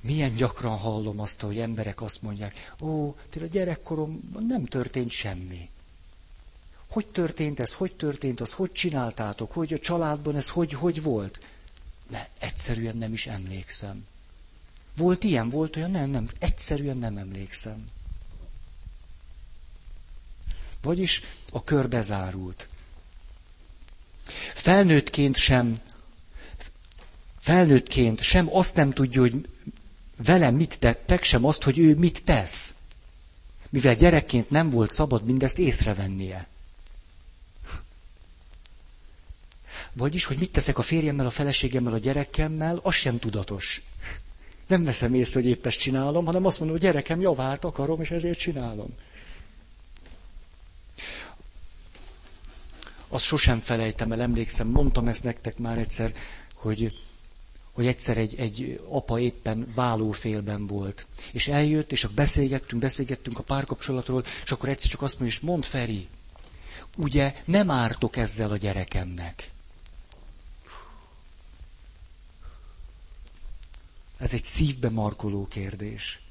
[0.08, 5.70] Milyen gyakran hallom azt, hogy emberek azt mondják, ó, a gyerekkoromban nem történt semmi.
[6.90, 11.40] Hogy történt ez, hogy történt az, hogy csináltátok, hogy a családban ez hogy, hogy volt?
[12.10, 14.06] Ne, egyszerűen nem is emlékszem.
[14.98, 17.88] Volt ilyen, volt olyan, nem, nem, egyszerűen nem emlékszem.
[20.82, 22.70] Vagyis a kör bezárult.
[24.54, 25.80] Felnőttként sem,
[27.40, 29.46] felnőttként sem azt nem tudja, hogy
[30.18, 32.74] velem mit tettek, sem azt, hogy ő mit tesz.
[33.70, 36.48] Mivel gyerekként nem volt szabad mindezt észrevennie.
[39.94, 43.82] Vagyis, hogy mit teszek a férjemmel, a feleségemmel, a gyerekemmel, az sem tudatos.
[44.68, 48.12] Nem veszem észre, hogy épp ezt csinálom, hanem azt mondom, hogy gyerekem javát akarom, és
[48.12, 48.90] ezért csinálom.
[53.08, 56.12] Azt sosem felejtem el, emlékszem, mondtam ezt nektek már egyszer,
[56.54, 57.00] hogy
[57.78, 61.06] hogy egyszer egy, egy apa éppen válófélben volt.
[61.32, 65.44] És eljött, és akkor beszélgettünk, beszélgettünk a párkapcsolatról, és akkor egyszer csak azt mondja, és
[65.44, 66.08] mond Feri,
[66.96, 69.52] ugye nem ártok ezzel a gyerekemnek.
[74.18, 76.22] Ez egy szívbe markoló kérdés.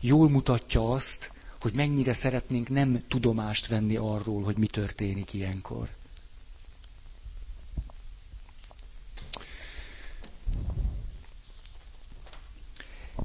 [0.00, 5.88] Jól mutatja azt, hogy mennyire szeretnénk nem tudomást venni arról, hogy mi történik ilyenkor.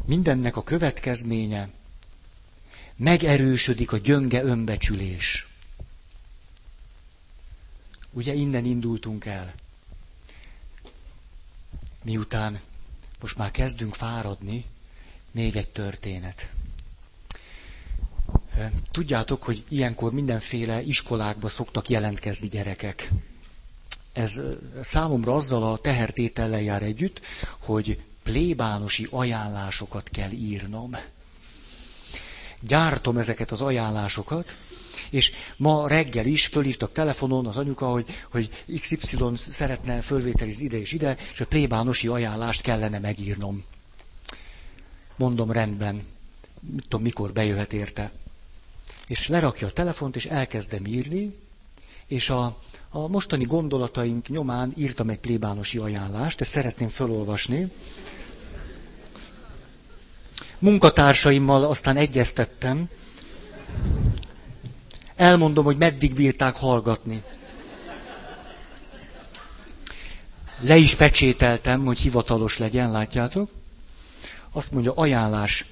[0.08, 1.70] Mindennek a következménye
[2.96, 5.48] megerősödik a gyönge önbecsülés.
[8.12, 9.54] Ugye innen indultunk el.
[12.04, 12.60] Miután
[13.20, 14.66] most már kezdünk fáradni,
[15.32, 16.50] még egy történet.
[18.92, 23.10] Tudjátok, hogy ilyenkor mindenféle iskolákba szoktak jelentkezni gyerekek.
[24.14, 24.42] Ez
[24.82, 27.22] számomra azzal a tehertétellel jár együtt,
[27.58, 30.96] hogy plébánosi ajánlásokat kell írnom.
[32.60, 34.58] Gyártom ezeket az ajánlásokat,
[35.10, 38.50] és ma reggel is fölhívtak telefonon az anyuka, hogy, hogy
[38.80, 43.64] XY szeretne fölvételizni ide és ide, és a plébánosi ajánlást kellene megírnom.
[45.16, 46.04] Mondom rendben,
[46.60, 48.12] mit tudom, mikor bejöhet érte.
[49.08, 51.34] És lerakja a telefont, és elkezdem írni,
[52.08, 52.58] és a,
[52.90, 57.72] a mostani gondolataink nyomán írtam egy plébánosi ajánlást, ezt szeretném felolvasni.
[60.60, 62.90] Munkatársaimmal aztán egyeztettem.
[65.16, 67.24] Elmondom, hogy meddig bírták hallgatni.
[70.60, 73.50] Le is pecsételtem, hogy hivatalos legyen, látjátok?
[74.52, 75.66] Azt mondja, ajánlás.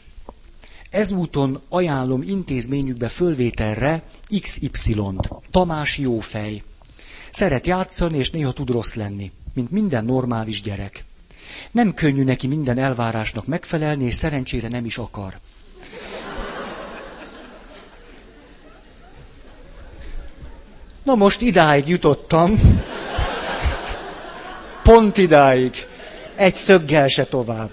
[0.90, 4.04] Ezúton ajánlom intézményükbe fölvételre
[4.42, 5.30] XY-t.
[5.52, 6.64] Tamás jófej.
[7.32, 11.04] Szeret játszani, és néha tud rossz lenni, mint minden normális gyerek.
[11.72, 15.40] Nem könnyű neki minden elvárásnak megfelelni, és szerencsére nem is akar.
[21.04, 22.60] Na most idáig jutottam.
[24.84, 25.74] Pont idáig.
[26.36, 27.70] Egy szöggel se tovább.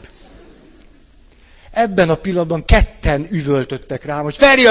[1.71, 4.65] Ebben a pillanatban ketten üvöltöttek rám, hogy Feri,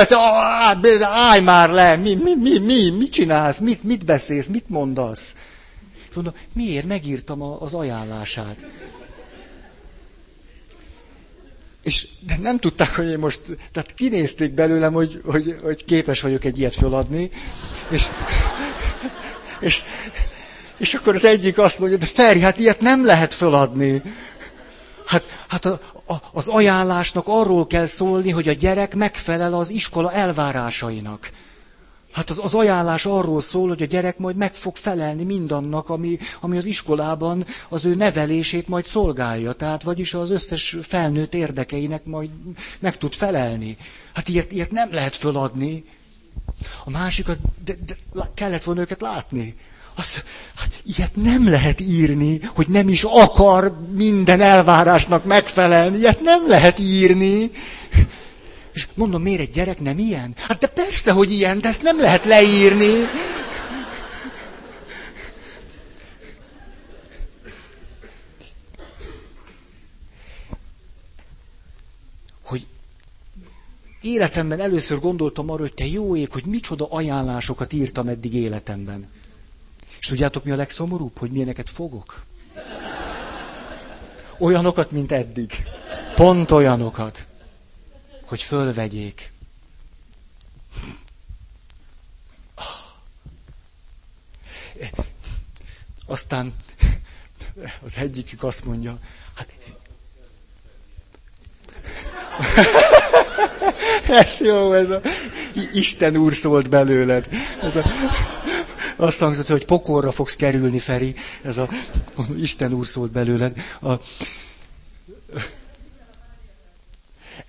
[1.02, 5.36] állj már le, mi, mi, mi, mi, mit csinálsz, mit, mit beszélsz, mit mondasz?
[6.10, 8.66] És mondom, miért megírtam az ajánlását?
[11.84, 13.40] És de nem tudták, hogy én most,
[13.72, 17.32] tehát kinézték belőlem, hogy, hogy, hogy képes vagyok egy ilyet föladni,
[17.90, 18.08] és,
[19.60, 19.84] és,
[20.78, 24.02] és akkor az egyik azt mondja, de Feri, hát ilyet nem lehet föladni.
[25.06, 30.12] Hát, hát a, a, az ajánlásnak arról kell szólni, hogy a gyerek megfelel az iskola
[30.12, 31.30] elvárásainak.
[32.12, 36.18] Hát az, az ajánlás arról szól, hogy a gyerek majd meg fog felelni mindannak, ami,
[36.40, 39.52] ami az iskolában az ő nevelését majd szolgálja.
[39.52, 42.30] Tehát vagyis az összes felnőtt érdekeinek majd
[42.80, 43.78] meg tud felelni.
[44.14, 45.84] Hát ilyet, ilyet nem lehet föladni.
[46.86, 47.96] A másikat, de, de
[48.34, 49.56] kellett volna őket látni.
[49.96, 50.24] Az,
[50.56, 55.98] hát ilyet nem lehet írni, hogy nem is akar minden elvárásnak megfelelni.
[55.98, 57.52] Ilyet nem lehet írni.
[58.74, 60.34] És mondom, miért egy gyerek nem ilyen?
[60.36, 62.94] Hát de persze, hogy ilyen, de ezt nem lehet leírni.
[72.44, 72.66] Hogy
[74.02, 79.10] életemben először gondoltam arra, hogy te jó ég, hogy micsoda ajánlásokat írtam eddig életemben.
[80.00, 81.18] És tudjátok, mi a legszomorúbb?
[81.18, 82.24] Hogy milyeneket fogok?
[84.40, 85.64] Olyanokat, mint eddig.
[86.16, 87.28] Pont olyanokat
[88.32, 89.32] hogy fölvegyék.
[96.06, 96.54] Aztán
[97.84, 99.00] az egyikük azt mondja,
[99.36, 99.54] hát...
[104.24, 105.02] ez jó, ez a...
[105.74, 107.28] Isten úr szólt belőled.
[107.62, 107.84] Ez a...
[108.96, 111.16] Azt hangzott, hogy pokorra fogsz kerülni, Feri.
[111.42, 111.70] Ez a...
[112.38, 113.58] Isten úr szólt belőled.
[113.82, 113.92] A...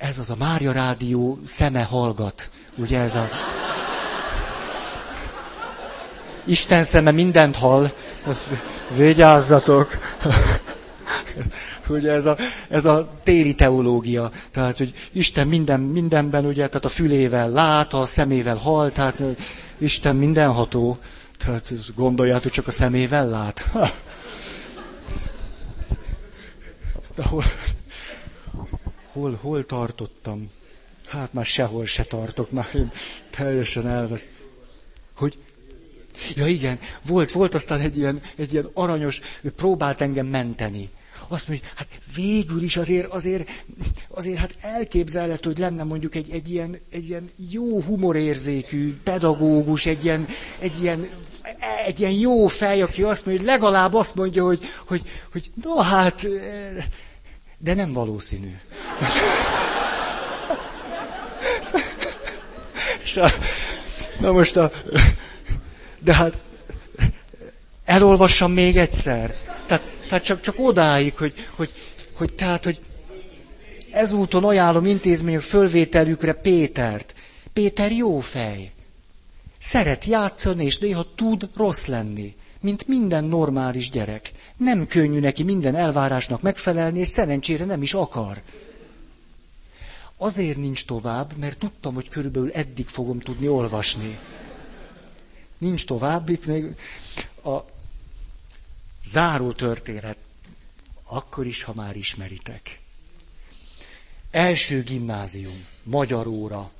[0.03, 2.51] ez az a Mária Rádió szeme hallgat.
[2.77, 3.29] Ugye ez a...
[6.45, 7.91] Isten szeme mindent hall.
[8.97, 9.99] Vigyázzatok!
[11.89, 12.37] ugye ez a,
[12.69, 14.31] ez a téli teológia.
[14.51, 19.23] Tehát, hogy Isten minden, mindenben, ugye, tehát a fülével lát, a szemével hall, tehát
[19.79, 20.99] Isten mindenható.
[21.39, 23.71] Tehát gondoljátok, csak a szemével lát.
[27.17, 27.43] De hol,
[29.13, 30.51] hol, hol tartottam?
[31.07, 32.91] Hát már sehol se tartok, már én
[33.31, 34.29] teljesen elvesz.
[35.17, 35.39] Hogy?
[36.37, 40.91] Ja igen, volt, volt aztán egy ilyen, egy ilyen aranyos, ő próbált engem menteni.
[41.29, 43.51] Azt mondja, hát végül is azért, azért,
[44.09, 50.05] azért hát elképzelhető, hogy lenne mondjuk egy, egy, ilyen, egy ilyen jó humorérzékű pedagógus, egy
[50.05, 50.27] ilyen,
[50.59, 51.09] egy ilyen
[51.87, 55.83] egy ilyen jó fej, aki azt mondja, hogy legalább azt mondja, hogy, hogy, hogy na
[55.83, 56.27] hát,
[57.59, 58.57] de nem valószínű.
[64.21, 64.73] Na most a...
[65.99, 66.39] De hát
[67.85, 69.35] elolvassam még egyszer.
[69.67, 71.73] Tehát, tehát csak, csak odáig, hogy, hogy,
[72.13, 72.81] hogy, tehát, hogy
[73.91, 77.15] ezúton ajánlom intézmények fölvételükre Pétert.
[77.53, 78.71] Péter jó fej.
[79.59, 84.31] Szeret játszani, és néha tud rossz lenni mint minden normális gyerek.
[84.57, 88.43] Nem könnyű neki minden elvárásnak megfelelni, és szerencsére nem is akar.
[90.23, 94.19] Azért nincs tovább, mert tudtam, hogy körülbelül eddig fogom tudni olvasni.
[95.59, 96.77] Nincs tovább, itt még
[97.45, 97.59] a
[99.05, 100.17] záró történet.
[101.05, 102.81] Akkor is, ha már ismeritek.
[104.31, 106.71] Első gimnázium, magyar óra.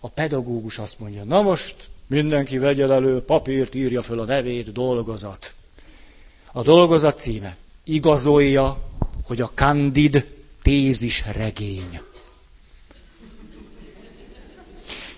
[0.00, 5.54] A pedagógus azt mondja, na most Mindenki vegye elő papírt, írja föl a nevét, dolgozat.
[6.52, 8.82] A dolgozat címe igazolja,
[9.22, 10.26] hogy a kandid
[10.62, 12.00] tézis regény.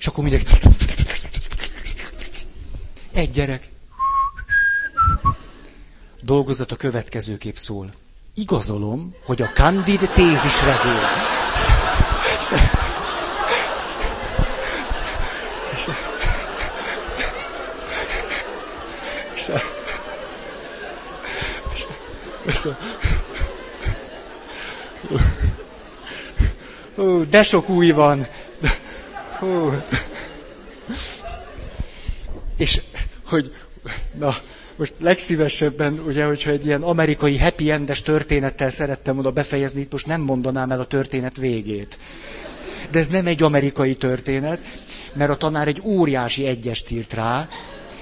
[0.06, 0.46] És akkor mindenki...
[3.12, 3.68] Egy gyerek.
[6.22, 7.90] Dolgozat a következőképp szól.
[8.34, 11.02] Igazolom, hogy a kandid tézis regény.
[27.30, 28.26] de sok új van.
[29.38, 29.72] Hú.
[32.56, 32.80] És
[33.26, 33.54] hogy,
[34.14, 34.34] na,
[34.76, 40.06] most legszívesebben, ugye, hogyha egy ilyen amerikai happy endes történettel szerettem volna befejezni, itt most
[40.06, 41.98] nem mondanám el a történet végét.
[42.90, 44.60] De ez nem egy amerikai történet,
[45.12, 47.48] mert a tanár egy óriási egyest írt rá,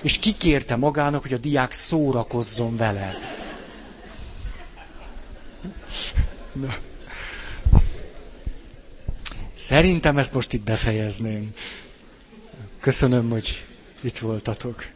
[0.03, 3.15] és kikérte magának, hogy a diák szórakozzon vele.
[6.53, 6.75] Na.
[9.55, 11.51] Szerintem ezt most itt befejezném.
[12.81, 13.65] Köszönöm, hogy
[14.01, 14.87] itt voltatok.